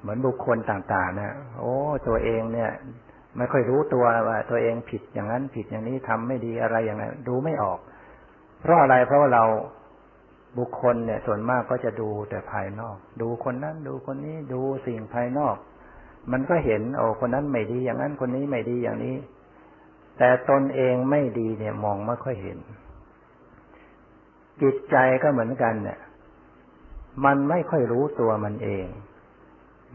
[0.00, 1.74] เหมือนบุคคลต่างๆนะโอ้
[2.08, 2.70] ตัวเองเนี่ย
[3.36, 7.78] ไม่ค่อยรู้ตัวว่า ตัวเองผิดอย่างนั้นผิดอย่างนี้ทำไม่ดีอะไรอย่างนั้นดูไม่ออก
[8.60, 9.44] เพราะอะไรเพราะว่าเรา
[10.58, 15.56] บุคคลเนี่ยส่วนมากก็จะดูแต่ภายนอก ดูคนนั้นดูคนนี้ดูสิ่งภายนอก
[16.32, 19.16] มันก็เห็นโอ้คนนั้นไม่ดีอย่างนั้นคนนี้ไม่ดีอย่างนี้
[20.18, 22.58] แต่ตนเองไม่ดีเนี่ยมองไม่ค่อยเห็น
[24.62, 25.98] จิตใจก็เหมือนกันเนี่ย
[27.24, 28.86] มันไม่ค่อยรู้ตัวมันเอง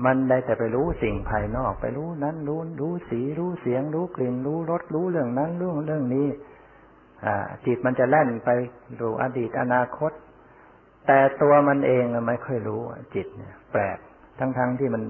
[0.05, 6.28] มันได้แต่ไปรู้สิ่งภายนอก ไปรู้นั้นรู้รู้สีรู้เสียง รู้กลิ่นรู้รสรู้เรื่องนั้นเรู้เรื่องนี้
[7.26, 7.36] อ่า
[7.66, 8.49] จิตมันจะแล่นไป
[8.99, 10.11] ดูอดีตอนาคต
[11.08, 12.82] แต่ตัวมันเองไม่ค่อยรู้
[13.16, 13.97] จิตเนี่ย แปลก
[14.39, 15.04] ทั้งๆทที่มัน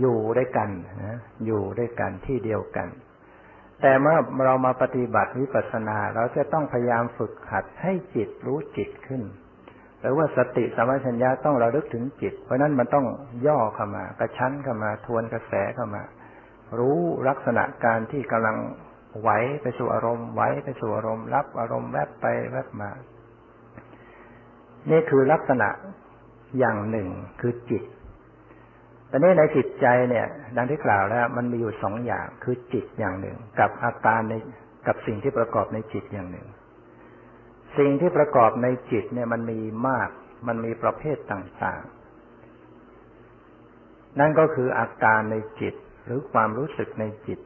[0.00, 0.68] อยู่ด้วยกัน
[1.04, 2.88] นะอยู่ด้วยกันที่เดียวกัน
[3.82, 9.22] แต่เมื่อเรามาปฏิบัติวิปัสสนา เราจะต้องพยายามฝึกหัดให้จิตรู้จิตขึ้น
[10.00, 13.06] หรือว่าสติสมัชัญญาต้องเราลึกถึงจิต เพราะนั้นมันต้อง
[13.46, 16.02] ย่อเข้ามากระชั้นเข้ามาทวนกระแสเข้ามา
[16.78, 18.56] รู้ลักษณะการที่กำลัง
[19.20, 19.30] ไหว
[19.62, 22.90] ไปสู่อารมณ์ไหวไปสู่อารมณ์รับอารมณ์แวบไปแวบมา
[24.90, 25.68] นี่คือลักษณะ
[26.58, 27.08] อย่างหนึ่ง
[27.40, 27.82] คือจิต
[29.08, 30.26] แตอนนี้ในจิตใจเนี่ย
[30.56, 34.34] ดังที่กล่าวแล้ว มันมีอยู่สองอย่างคือจิตอย่างหนึ่ง กับอาการใน
[34.86, 36.46] กับสิ่งที่ประกอบในจิตอย่างหนึ่ง
[37.78, 40.10] สิ่งที่ประกอบในจิตเนี่ยมันมีมาก
[40.46, 45.74] มันมีประเภทต่างๆ นั่นก็คืออาการในจิต
[46.04, 47.38] หรือความรู้สึกในจิต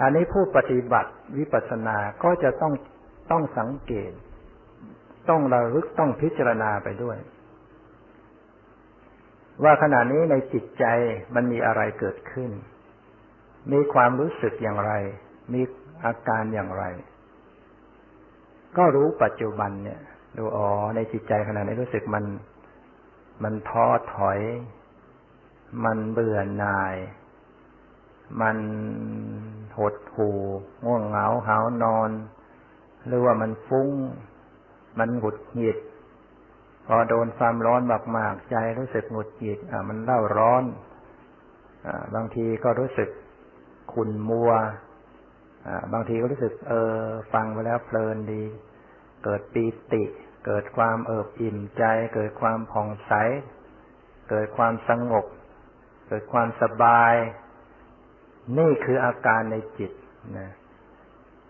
[0.00, 2.72] อันนี้ผู้ปฏิบัติวิปัสสนาก็จะต้อง
[3.30, 4.12] ต้องสังเกต
[5.30, 7.18] ต้องระลึกต้องพิจารณาไปด้วย
[9.62, 10.84] ว่าขณะนี้ในจิตใจ
[11.34, 12.50] มันมีอะไรเกิดขึ้น
[13.72, 14.92] มีความรู้สึกอย่างไร
[15.52, 15.62] มี
[16.04, 16.84] อาการอย่างไร
[18.76, 20.00] ก็รู้ปัจจุบันเนี่ย
[20.36, 22.24] ดูอ๋อในจิตใจขณะนี้รู้สึกมัน
[23.42, 24.40] มันท้อถอย
[25.84, 26.96] มันเบื่อหน่าย
[28.40, 28.56] มัน
[29.78, 30.38] หดหู่
[30.84, 32.10] ง่วงเหงาหานอน
[33.06, 33.90] หรือว่ามันฟุ้ง
[34.98, 35.78] มันหงุดหงิด
[36.86, 37.82] พอโดนความร้อน
[38.16, 40.64] มากๆใจรู้สึกหงุดหงิดอ่ามันเล่าร้อน
[41.86, 43.08] อบางทีก็รู้สึก
[43.92, 44.52] ขุ่นมัว
[45.92, 46.96] บางทีก็รู้สึกเออ
[47.32, 48.42] ฟังไปแล้วเพลินดี
[49.24, 50.04] เกิดปีติ
[50.46, 51.84] เกิดความเอิบอิ่มใจ
[52.14, 53.12] เกิดความผ่องใส
[54.30, 55.26] เกิดความสงบ
[56.08, 57.14] เกิดความสบาย
[58.58, 59.92] นี่คืออาการในจิต
[60.38, 60.50] นะ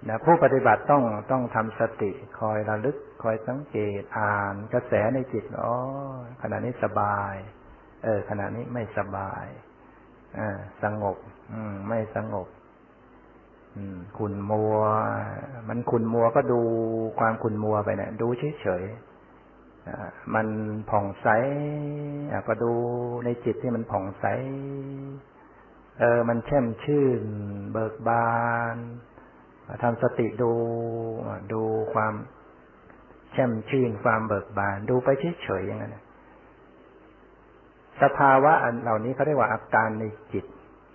[0.09, 5.75] นะผู้ปฏิบัติต้องต้องทำสติคอยระลึก คอยสังเกตอ่าน กระแสในจิตอ๋อ
[6.43, 7.35] ขณะนี้สบาย
[8.05, 9.47] เออ ขณะนี้ไม่สบาย
[10.39, 10.49] อ่า
[10.83, 11.17] สงบ
[11.53, 12.49] อืม ไม่สงบ
[13.77, 14.79] อืมขุนมัว
[15.69, 16.61] มันขุนมัวก็ดู
[17.19, 18.29] ความขุนมัวไปเนะี่ยดู
[18.61, 20.47] เฉยๆมัน
[20.91, 21.29] ผ่องใส
[22.49, 22.73] ก็ดู
[23.25, 24.25] ในจิตที่มันผ่องใส
[26.01, 27.23] เออ มันแช่มชื่น
[27.73, 28.35] เบิกบา
[28.75, 28.77] น
[29.83, 30.53] ทำสติดู
[31.53, 31.63] ดู
[31.95, 32.15] ความ
[33.37, 35.09] แช่มชื่นความเบิกบาน ดูไป
[35.43, 35.97] เฉยๆอย่างนั้น
[38.03, 40.45] สภาวะอันเหล่านี้เขาเรียกว่าอาการในจิต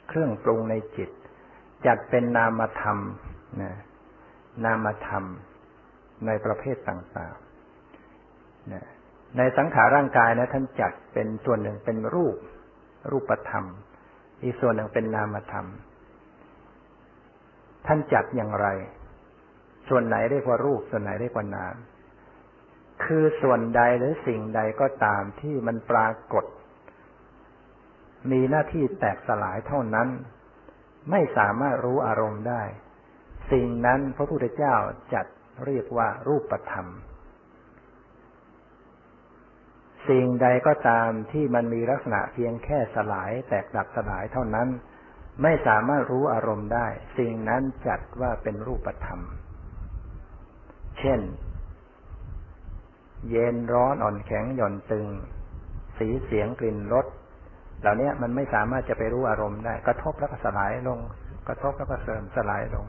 [0.08, 1.10] เครื่องปรุงในจิต
[1.86, 2.98] จัดเป็นนามธรรม
[3.62, 3.74] นะ
[4.66, 5.24] นามธรรม
[6.26, 8.86] ในประเภทต่างๆนะ
[9.38, 12.38] ในสังขารร่างกายนะท่านจัดเป็นส่วนหนึ่งเป็นรูป
[13.12, 13.66] รูปธรรม
[14.44, 15.66] อีกส่วนหนึ่งเป็นนามธรรม
[17.88, 18.68] ท่านจัดอย่างไร
[19.90, 21.76] ส่วนไหนเรียกว่ารูป ส่วนไหนเรียกว่านาม
[23.04, 26.46] คือส่วนใดหรือสิ่งใดก็ตามที่มันปรากฏ
[28.32, 30.10] มีหน้าที่แตกสลายเท่านั้น
[31.12, 32.64] ไม่สามารถรู้อารมณ์ได้
[33.52, 34.76] สิ่งนั้นพระพุทธเจ้า
[35.14, 35.26] จัด
[35.66, 36.88] เรียกว่ารูปธรรม
[40.10, 44.68] สิ่งใดก็ตามที่มันมีลักษณะเพียงแค่สลาย แตกดับสลายเท่านั้น
[45.44, 46.88] ไม่สามารถรู้อารมณ์ได้
[47.18, 49.22] สิ่งนั้นจัดว่าเป็นรูปธรรม
[51.00, 51.20] เช่น
[53.30, 55.08] เย็นร้อนอ่อนแข็งหย่อนตึง
[55.98, 57.06] สีเสียงกลิ่นรส
[57.82, 61.00] เหล่านี้มันไม่สามารถจะไปรู้อารมณ์ได้ กระทบแล้วก็สลายลง
[61.48, 62.86] กระทบแล้วก็เสริมสลายลง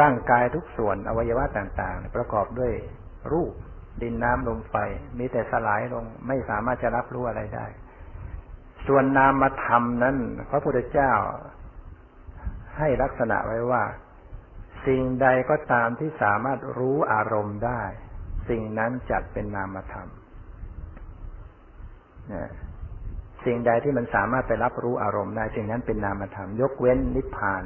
[0.00, 2.72] ร่างกายทุกส่วนอวัยวะต่างๆ ประกอบด้วย
[3.32, 3.52] รูป
[4.02, 4.74] ดินน้ำลมไฟ
[5.18, 7.66] มีแต่สลายลง ไม่สามารถจะรับรู้อะไรได้
[8.86, 10.16] ส่วนนามธรรมนั้น
[10.50, 11.12] พระพุทธเจ้า
[12.76, 13.84] ให้ลักษณะไว้ว่า
[14.86, 17.82] สิ่งใดก็ตามที่สามารถรู้อารมณ์ได้
[18.48, 20.08] สิ่งนั้นจัดเป็นนามธรรม
[23.44, 27.64] สิ่งใดที่มันสามารถไปรับรู้อารมณ์ได้สิ่งนั้นเป็นนามธรรม ยกเว้นนิพพาน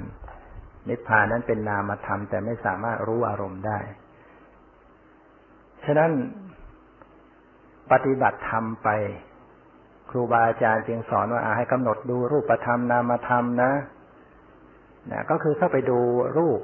[0.89, 3.78] นิพพานนั้นเป็นนามธรรม แต่ไม่สามารถรู้อารมณ์ได้
[5.85, 6.11] ฉะนั้น
[7.93, 8.89] ปฏิบัติธรรมไป
[10.11, 13.72] ครูบาอาจารย์จึงสอนว่าให้กำหนดดูรูปธรรมนามธรรมนะ
[15.11, 15.99] นะ ก็คือเข้าไปดู
[16.39, 16.61] รูป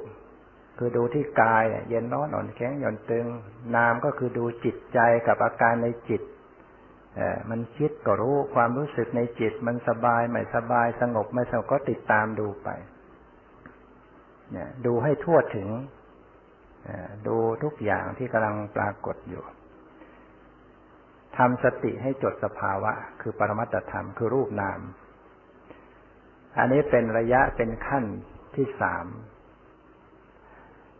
[0.81, 3.25] คือดูที่กายเย็นร้อนอ่อนแข็งหย่อนตึง
[3.75, 6.21] นามก็คือดูจิตใจกับอาการในจิต
[7.49, 12.69] มันคิดก็รู้ความรู้สึกในจิต มันสบายไม่สบายสงบไม่สงบก็ติดตามดูไป
[14.51, 15.69] เนี่ยดูให้ทั่วถึง
[17.27, 19.43] ดูทุกอย่างที่กำลังปรากฏอยู่
[21.37, 24.79] ทำสติให้จดสภาวะ คือปรมัตธรรมคือรูปนาม
[26.59, 28.05] อันนี้เป็นระยะเป็นขั้น
[28.55, 29.05] ที่สาม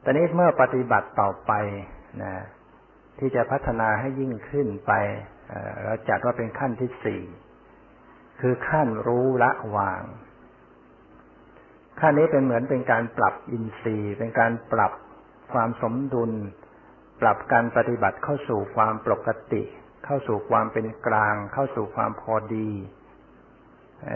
[0.04, 1.52] ตอนนี้เมื่อปฏิบัติต่อไป
[2.24, 2.34] นะ
[3.20, 4.92] ที่จะพัฒนาให้ยิ่งขึ้นไป
[5.84, 7.22] เราจัดว่าเป็นขั้นที่สี่
[8.42, 10.04] คือขั้นรู้ละวาง
[12.00, 14.94] ขั้นนี้เป็นเหมือนเป็นการปรับอินทรีย์ เป็นการปรับ
[15.54, 16.32] ความสมดุล
[17.22, 19.64] ปรับการปฏิบัติเข้าสู่ความปกติ
[20.06, 22.70] เข้าสู่ความเป็นกลาง เข้าสู่ความพอดี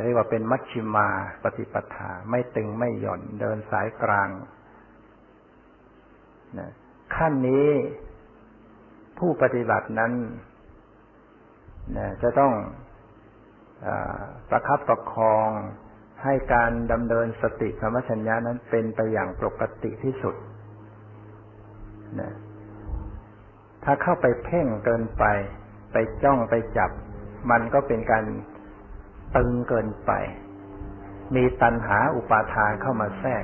[0.04, 1.08] เรียกว่าเป็นมัชชิมา
[1.44, 4.30] ปฏิปทา ไม่ตึงไม่หย่อนเดินสายกลาง
[6.60, 6.70] นะ
[7.16, 7.70] ขั้นนี้
[9.18, 10.14] ผู้ปฏิบัตินั้น
[11.98, 12.54] นะจะต้อง
[14.50, 15.50] ประคับประคอง
[16.24, 20.36] ให้การดำเนินสติสมัชัญญานั้นเป็นไปอย่างปกติที่สุด
[22.20, 22.32] นะ
[23.84, 25.24] ถ้าเข้าไปเพ่งเกินไป
[25.94, 26.92] ไปจ้องไปจับ
[27.52, 28.26] มันก็เป็นการ
[29.36, 30.12] ตึงเกินไป
[31.36, 33.44] มีตัณหาอุปาทานเข้ามาแทรก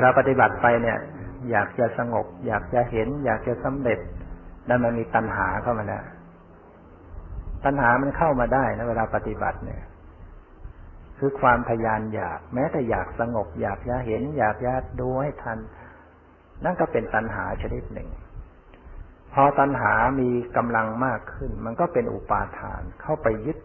[0.00, 0.98] เราปฏิบัติไปเนี่ย
[1.50, 3.98] อยากจะสงบ อยากจะเห็น อยากจะสำเร็จ
[4.68, 6.04] นั่นมันมีตัณหาเข้ามาแล้ว
[7.64, 9.82] ตัณหามันเข้ามาได้นะเวลาปฏิบัติเนี่ย
[11.18, 15.58] คือความทยานอยาก แม้แต่อยากสงบ อยากจะเห็น อยากจะดูให้ทัน
[16.64, 18.08] นั่นก็เป็นตัณหาชนิดหนึ่ง
[19.32, 23.58] พอตัณหามีกำลังมากขึ้น มันก็เป็นอุปาทานเข้าไปยึด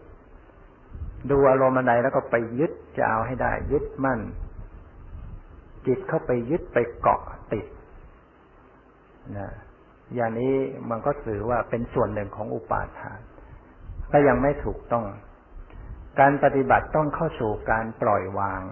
[1.30, 4.20] ดูอารมณ์ใดแล้วก็ไปยึดจะเอาให้ได้ ยึดมั่น
[5.86, 7.22] จิตเข้าไปยึดไปเกาะ
[7.52, 7.66] ติด
[9.38, 9.50] นะ
[10.14, 10.54] อย่างนี้
[10.90, 13.20] มันก็ถือว่าเป็นส่วนหนึ่งของอุปาทาน
[14.12, 15.04] ก็ยังไม่ถูกต้อง
[16.20, 18.62] การปฏิบัติต้องเข้าสู่การปล่อยวาง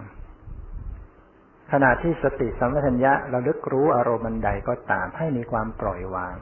[1.73, 6.37] ขณะที่สติสัมปชัญญะระลึกรู้อารมณ์ใดก็ตามให้มีความปล่อยวาง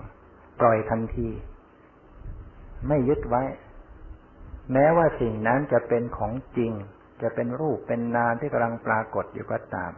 [0.61, 1.29] ปล่อยทันที
[2.89, 3.43] ไม่ยึดไว้
[4.73, 6.73] แม้ว่าสิ่งนั้นจะเป็นของจริง
[7.23, 9.93] จะเป็นรูปเป็นนามที่กำลังปรากฏอยู่ก็ตาม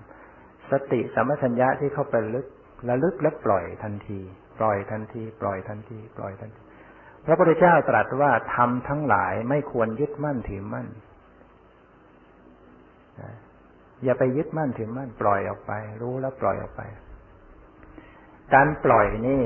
[0.72, 2.46] สติสัมปชัญญะที่เข้าไปลึก
[2.88, 4.20] ระลึกและปล่อยทันที
[4.58, 6.62] ปล่อยทันที ปล่อยทันที ปล่อยทันที
[7.24, 10.86] พระพุทธเจ้าตรัสว่าทำทั้งหลายไม่ควรยึดมั่นถือมั่น
[14.04, 16.82] อย่าไปยึดมั่นถือมั่นปล่อยออกไป รู้แล้วปล่อยออกไป
[18.54, 19.44] การปล่อยนี่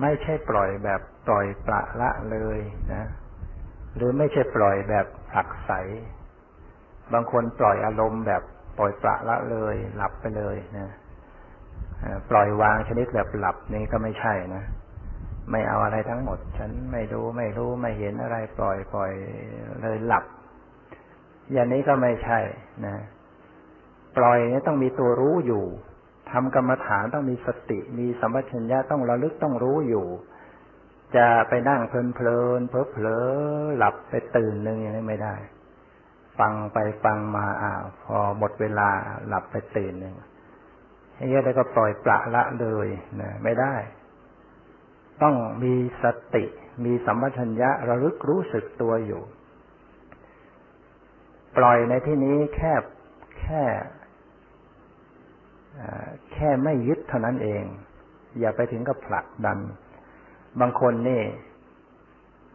[0.00, 2.58] ไม่ใช่ปล่อยแบบปล่อยปละละเลย
[2.92, 3.04] นะ
[3.96, 5.72] หรือไม่ใช่ปล่อยแบบผลักใส
[7.12, 8.42] บางคนปล่อยอารมณ์แบบ
[8.78, 10.88] ปล่อยปละละเลย หลับไปเลยนะ
[12.30, 14.62] ปล่อยวางชนิดแบบหลับนี่ก็ไม่ใช่นะ
[15.50, 19.12] ไม่เอาอะไรทั้งหมด ฉันไม่ดูไม่รู้ไม่เห็นอะไร ปล่อยปล่อย
[19.82, 20.24] เลยหลับ
[21.52, 22.38] อย่างนี้ก็ไม่ใช่
[22.86, 22.96] นะ
[24.16, 25.64] ปล่อยนี่ต้องมีตัวรู้อยู่
[26.30, 30.06] ทำกรรมฐานต้องมีสติ มีสัมปชัญญะต้องระลึกต้องรู้อยู่
[31.16, 33.18] จะไปนั่งเพลินเพลินเพลอเพลอ
[33.78, 35.34] หลับไปตื่นหนึ่งอย่างนี้ไม่ได้
[36.38, 38.88] ฟังไปฟังมาอ้าวพอหมดเวลา
[39.26, 40.14] หลับไปตื่นหนึ่ง
[41.28, 42.88] เงี้ยแล้วก็ปล่อยปละละเลย
[43.20, 43.74] นะไม่ได้
[45.22, 46.04] ต้องมีส
[46.34, 46.44] ติ
[46.84, 49.22] มีสัมปชัญญะระลึกรู้สึกตัวอยู่
[51.56, 52.72] ปล่อยในที่นี้แค่
[53.40, 53.62] แค่
[56.32, 57.64] แค่ไม่ยึดเท่านั้นเอง
[58.40, 59.58] อย่าไปถึงกับผลักดัน
[60.60, 61.22] บางคนนี่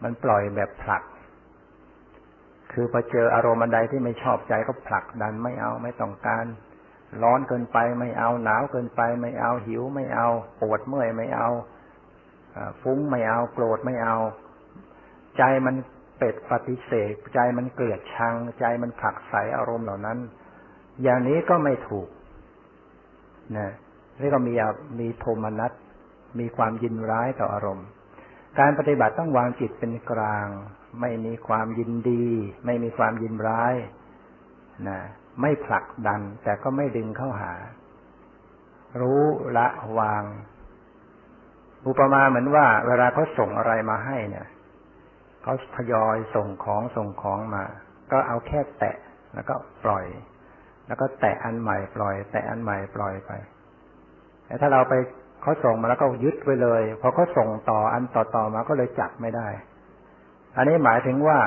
[0.03, 1.03] มันปล่อยแบบผลัก
[2.71, 6.45] คือพอเจออารมณ์ใดที่ไม่ชอบใจก็ผลักดันไม่เอาไม่ต้องการ
[7.23, 10.27] ร้อนเกินไปไม่เอาหนาวเกินไปไม่เอาหิวไม่เอา
[10.61, 11.49] ปวดเมื่อยไม่เอา
[12.81, 14.17] ฟุ้งไม่เอาโกรธไม่เอา
[15.37, 15.75] ใจมัน
[16.17, 20.17] เป็ดปฏิเสธ ใจมันเกลียดชัง ใจมันผลักใสอารมณ์เหล่านั้น
[21.03, 22.07] อย่างนี้ก็ไม่ถูก
[23.57, 23.71] นะ
[24.21, 24.53] นี่ก็มี
[24.99, 25.71] มีโทมนัส
[26.39, 27.87] มีความยินร้ายต่ออารมณ์
[28.59, 30.47] การปฏิบัติต้องวางจิตเป็นกลาง
[31.01, 32.25] ไม่มีความยินดี
[32.65, 33.75] ไม่มีความยินร้าย
[34.89, 34.99] นะ
[35.41, 37.53] ไม่ผลักดัน แต่ก็ไม่ดึงเข้าหา
[39.01, 39.23] รู้
[39.57, 39.67] ละ
[39.99, 40.23] วาง
[41.87, 44.47] อุปมาเหมือนว่า เวลาเขาส่งอะไรมาให้เนี่ย
[45.43, 47.63] เขาทยอยส่งของส่งของมา
[48.11, 48.95] ก็เอาแค่แตะ
[49.33, 50.05] แล้วก็ปล่อย
[50.87, 53.31] แล้วก็แตะอันใหม่ปล่อย แตะอันใหม่ปล่อยไป
[54.45, 54.93] แต่ถ้าเราไป
[55.41, 59.47] เขาส่งมาแล้วก็ยึดไว้เลยพอเขาส่งต่ออันต่อต่อมาก็เลยจับไม่ได้
[60.57, 61.39] อันนี้หมายถึงว่า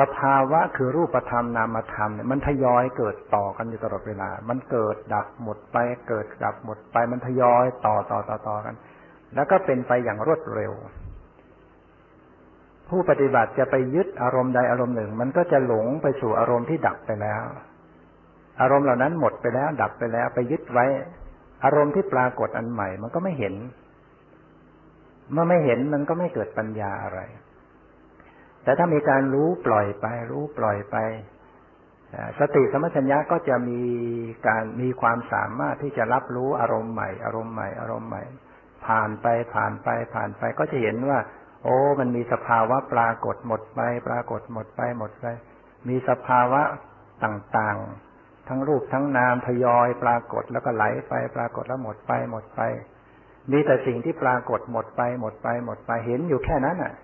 [0.00, 5.76] สภาวะคือรูปธรรมนามธรรมเนี่ยมันทยอยเกิดต่อกันอยู่ตลอดเวลา มันเกิดดับหมดไป
[6.08, 8.74] เกิดดับหมดไป มันทยอยต่อต่อต่อต่อกัน
[9.34, 10.72] แล้วก็เป็นไปอย่างรวดเร็ว
[12.88, 17.42] ผู้ปฏิบัติจะไปยึดอารมณ์ใดอารมณ์หนึ่ง มันก็จะหลงไปสู่อารมณ์ที่ดับไปแล้ว
[18.60, 20.86] อารมณ์เหล่านั้นหมดไปแล้ว ดับไปแล้ว ไปยึดไว้
[21.64, 23.54] อารมณ์ที่ปรากฏอันใหม่ มันก็ไม่เห็น
[25.32, 27.20] เมื่อไม่เห็นมันก็ไม่เกิดปัญญาอะไร
[28.64, 30.96] แต่ถ้ามีการรู้ปล่อยไป รู้ปล่อยไป
[32.38, 33.82] สติสมัชัญญะก็จะมี
[34.46, 38.22] การมีความสามารถที่จะรับรู้อารมณ์ใหม่ อารมณ์ใหม่อารมณ์ใหม่
[38.86, 41.18] ผ่านไปผ่านไปผ่านไปก็จะเห็นว่า
[41.64, 45.26] โอ้ มันมีสภาวะปรากฏหมดไป ปรากฏหมดไปหมดไป
[45.88, 46.62] มีสภาวะ
[47.24, 52.60] ต่างๆ ทั้งรูปทั้งนามทยอย ปรากฏแล้วก็ไหลไป ปรากฏแล้วหมดไปหมดไป
[53.52, 56.94] มีแต่สิ่งที่ปรากฏหมดไปหมดไปหมดไปเห็นอยู่แค่นั้นอะ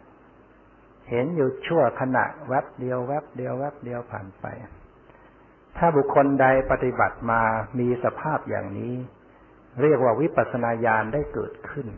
[1.11, 4.47] เห็นอยู่ชั่วขณะแวบเดียวแวบเดียวแวบเดียวผ่านไป
[5.77, 7.41] ถ้าบุคคลใดปฏิบัติมา
[7.79, 8.95] มีสภาพอย่างนี้
[9.83, 11.89] เรียกว่าวิปัสสนาญาณได้เกิดขึ้น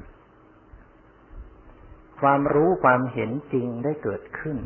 [2.20, 4.59] ความรู้ความเห็นจริงได้เกิดขึ้น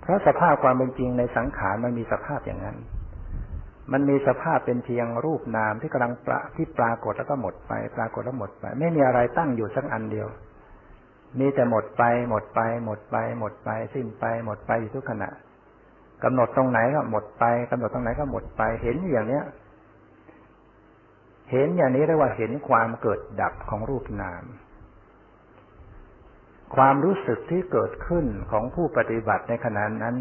[0.00, 2.78] เพราะสภาพความเป็นจริงในสังขารมันมีสภาพอย่างนั้น
[3.92, 10.28] มันมีสภาพเป็นเพียงรูปนามที่กำลังปะที่ปรากฏแล้วก็หมดไป ปรากฏแล้วหมดไป ไม่มีอะไรตั้งอยู่สักอันเดียว
[11.38, 15.30] มีแต่หมดไป หมดไป หมดไป หมดไปสิ้นไป หมดไปอยู่ทุกขณะ
[16.24, 19.44] กำหนดตรงไหนก็หมดไปกำหนดตรงไหนก็หมดไปเห็นอย่างเนี้ย
[21.50, 24.44] เห็นอย่างนี้เรียกว่าเห็นความเกิดดับของรูปนาม
[26.76, 30.16] ความรู้สึกที่เกิดขึ้นของผู้ปฏิบัติในขณะนั้น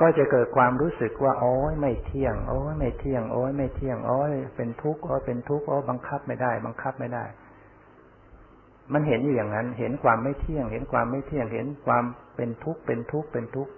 [0.00, 7.24] ก็จะเกิดความรู้สึกว่าโอ้ยไม่เที่ยง โอ้ยไม่เที่ยง โอ้ยไม่เที่ยงโอ้ยเป็นทุกข์โอ้ยเป็นทุกข์โอ้บังคับไม่ได้ บังคับไม่ได้
[8.92, 12.04] มันเห็นอยู่อย่างนั้น เห็นความไม่เที่ยง เห็นความไม่เที่ยง เห็นความ
[12.36, 13.72] เป็นทุกข์ เป็นทุกข์ เป็นทุกข์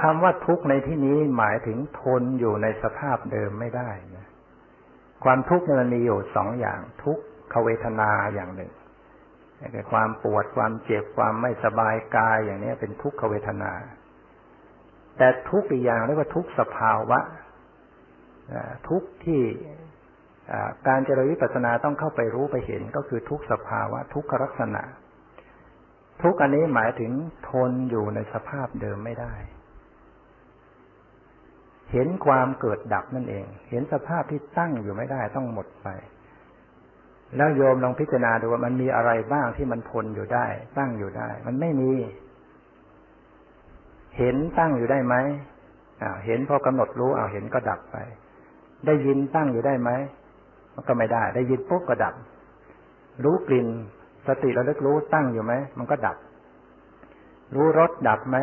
[0.00, 4.26] คำว่าทุกข์ในที่นี้หมายถึงทนอยู่ในสภาพเดิมไม่ได้นะ
[5.24, 7.18] ความทุกข์มันมีอยู่สองอย่าง ทุก
[7.52, 8.72] ขเวทนาอย่างหนึ่ง
[9.74, 13.72] คือความปวด ความเจ็บ ความไม่สบายกายอย่างนี้เป็นทุกขเวทนา
[15.18, 17.18] แต่ทุกอีกอย่างเรียกว่าทุกสภาวะ
[18.88, 19.42] ทุกที่
[20.88, 24.82] การเจริญวิปัสสนาต้องเข้าไปรู้ไปเห็นก็คือทุกสภาวะทุกขลักษณะ
[26.22, 27.12] ทุกอันนี้หมายถึง
[27.50, 29.34] ทนอยู่ในสภาพเดิมไม่ได้
[31.92, 35.88] เห็นความเกิดดับนั่นเอง เห็นสภาพที่ตั้งอยู่ไม่ได้ต้องหมดไป
[37.36, 40.46] แล้วโยมลองพิจารณาดูว่ามันมีอะไรบ้างที่มันทนอยู่ได้
[40.78, 41.92] ตั้งอยู่ได้ มันไม่มี
[44.18, 45.14] เห็นตั้งอยู่ได้ไหม
[46.02, 47.96] อ่าเห็นพอกำหนดรู้อ่าเห็นก็ดับไป
[48.86, 49.90] ได้ยินตั้งอยู่ได้ไหม
[50.74, 52.14] มันก็ไม่ได้ ได้ยินปุ๊บก็ดับ
[53.24, 53.66] รู้กลิ่น
[54.26, 56.16] สติระลึกรู้ตั้งอยู่ไหมมันก็ดับ
[57.54, 58.36] รู้รสดับไหม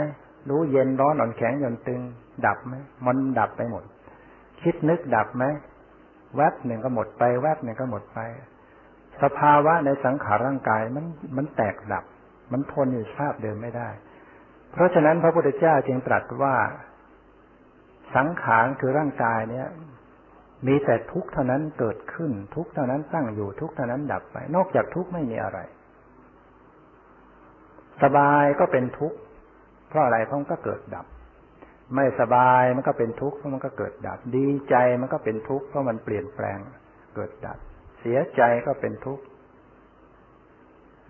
[0.50, 2.02] รู้เย็นร้อนอ่อนแข็งหย่อนตึง
[2.46, 2.74] ดับไหม
[3.06, 3.84] มันดับไปหมด
[4.62, 5.44] คิดนึกดับไหม
[6.36, 8.20] แวบหนึ่งก็หมดไป แวบหนึ่งก็หมดไป
[9.22, 11.06] สภาวะในสังขารร่างกายมัน
[11.38, 12.04] มันแตกดับ
[12.52, 13.90] มันทนอยู่สภาพเดิมไม่ได้
[14.72, 16.56] เพราะฉะนั้นพระพุทธเจ้าจึงตรัสว่า
[18.16, 19.68] สังขารคือร่างกายเนี่ย
[20.68, 25.60] มีแต่ทุกข์เท่านั้นเกิดขึ้น ทุกข์เท่านั้นตั้งอยู่ทุกข์เท่านั้นดับไป นอกจากทุกข์ไม่มีอะไร
[28.04, 29.18] สบายก็เป็นทุกข์
[29.90, 31.06] เพราะอะไรเพราะมันก็เกิดดับ
[31.96, 36.60] ไม่สบายมันก็เป็นทุกข์เพราะมันก็เกิดดับ ดีใจมันก็เป็นทุกข์เพราะมันเปลี่ยนแปลง
[37.16, 37.58] เกิดดับ
[38.00, 39.24] เสียใจก็เป็นทุกข์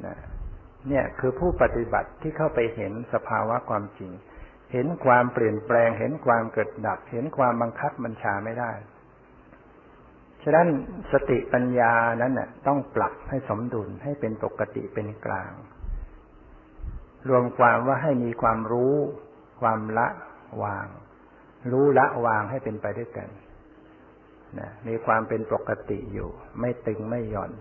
[0.06, 0.16] นะ
[0.90, 4.12] เนี่ยคือผู้ปฏิบัติที่เข้าไปเห็นสภาวะความจริง
[4.74, 8.72] เห็นความเปลี่ยนแปลง เห็นความเกิดดับ เห็นความบังคับบัญชาไม่ได้
[10.44, 10.68] ฉะนั้น
[11.12, 15.52] สติปัญญานั้นน่ะต้องปรับให้สมดุลให้เป็นปกติเป็นกลาง
[17.30, 18.96] รวมความว่าให้มีความรู้
[19.62, 20.08] ความละ
[20.64, 20.88] วาง
[21.72, 23.30] รู้ละวางให้เป็นไปด้วยกัน
[24.60, 26.30] นะมีความเป็นปกติอยู่
[26.60, 27.52] ไม่ตึงไม่หย่อน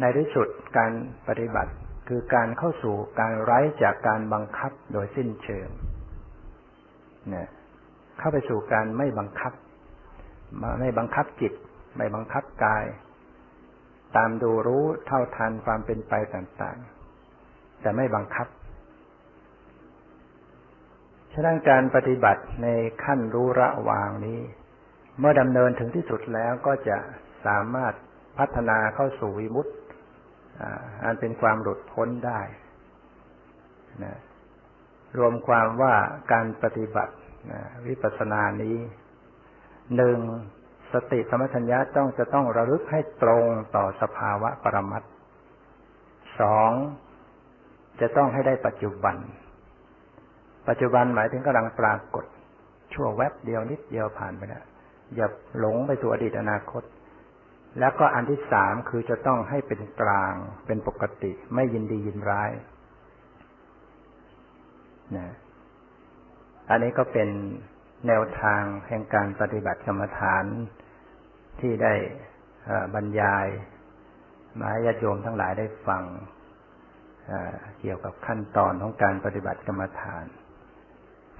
[0.00, 0.92] ในที่สุดการ
[1.28, 1.72] ปฏิบัติ
[2.08, 5.68] คือการเข้าสู่การไร้จากการบังคับโดยสิ้นเชิง
[7.34, 7.48] นะ
[8.18, 9.52] เข้าไปสู่การไม่บังคับ
[10.80, 11.52] ไม่บังคับจิต
[11.96, 12.84] ไม่บังคับกาย
[14.16, 18.46] ตามดูรู้เท่าทันความเป็นไปต่างๆ แต่ไม่บังคับ
[21.32, 22.68] ฉะนั้นการปฏิบัติใน
[23.04, 24.40] ขั้นรู้ระวางนี้
[25.18, 26.98] เมื่อดำเนินถึงที่สุดแล้วก็จะ
[27.46, 27.94] สามารถ
[28.38, 29.72] พัฒนาเข้าสู่วิมุตติ
[31.04, 32.40] อันเป็นความหลุดพ้นได้
[34.04, 34.16] นะ
[35.18, 35.94] รวมความว่า
[36.32, 37.14] การปฏิบัติ
[37.52, 38.76] นะวิปัสสนานี้
[39.96, 40.18] หนึ่ง
[40.92, 43.44] สติสมัชัญญะต้องจะต้องระลึกให้ตรง
[43.76, 45.02] ต่อสภาวะปรมัต
[46.40, 46.70] สอง
[48.00, 49.16] จะต้องให้ได้ปัจจุบัน
[50.68, 52.24] ปัจจุบันหมายถึงกำลังปรากฏ
[52.92, 54.64] ชั่วแวบเดียวนิดเดียวผ่านไปแล้ว
[55.14, 55.26] อย่า
[55.58, 56.82] หลงไปสู่อดีตอนาคต
[57.78, 60.34] แล้วก็อันที่สามคือจะต้องให้เป็นกลาง
[60.66, 62.50] เป็นปกติ ไม่ยินดียินร้าย
[65.16, 65.28] นะ
[66.70, 67.28] อันนี้ก็เป็น
[68.06, 70.44] แนวทางแห่งการปฏิบัติกรรมฐาน
[71.60, 71.94] ที่ได้
[72.94, 73.46] บรรยาย
[74.58, 76.02] มาให้ญาติโยมทั้งหลายได้ฟัง
[77.80, 80.24] เกี่ยวกับขั้นตอนของการปฏิบัติกรรมฐาน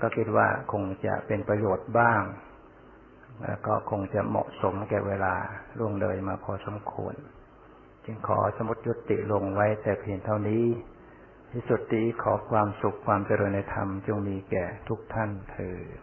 [0.00, 2.22] ก็คิดว่าคงจะเป็นประโยชน์บ้าง
[3.42, 5.34] แล้วก็คงจะเหมาะสมแก่เวลา
[5.78, 7.14] ล่วงเลยมาพอสมควร
[8.04, 10.64] จึงขอสมุดยุติลงไว้แต่เพียงเท่านี้
[11.52, 15.98] ที่สุดนี้ขอความสุขความเจริญในธรรมจงมีแก่ทุกท่านเถิด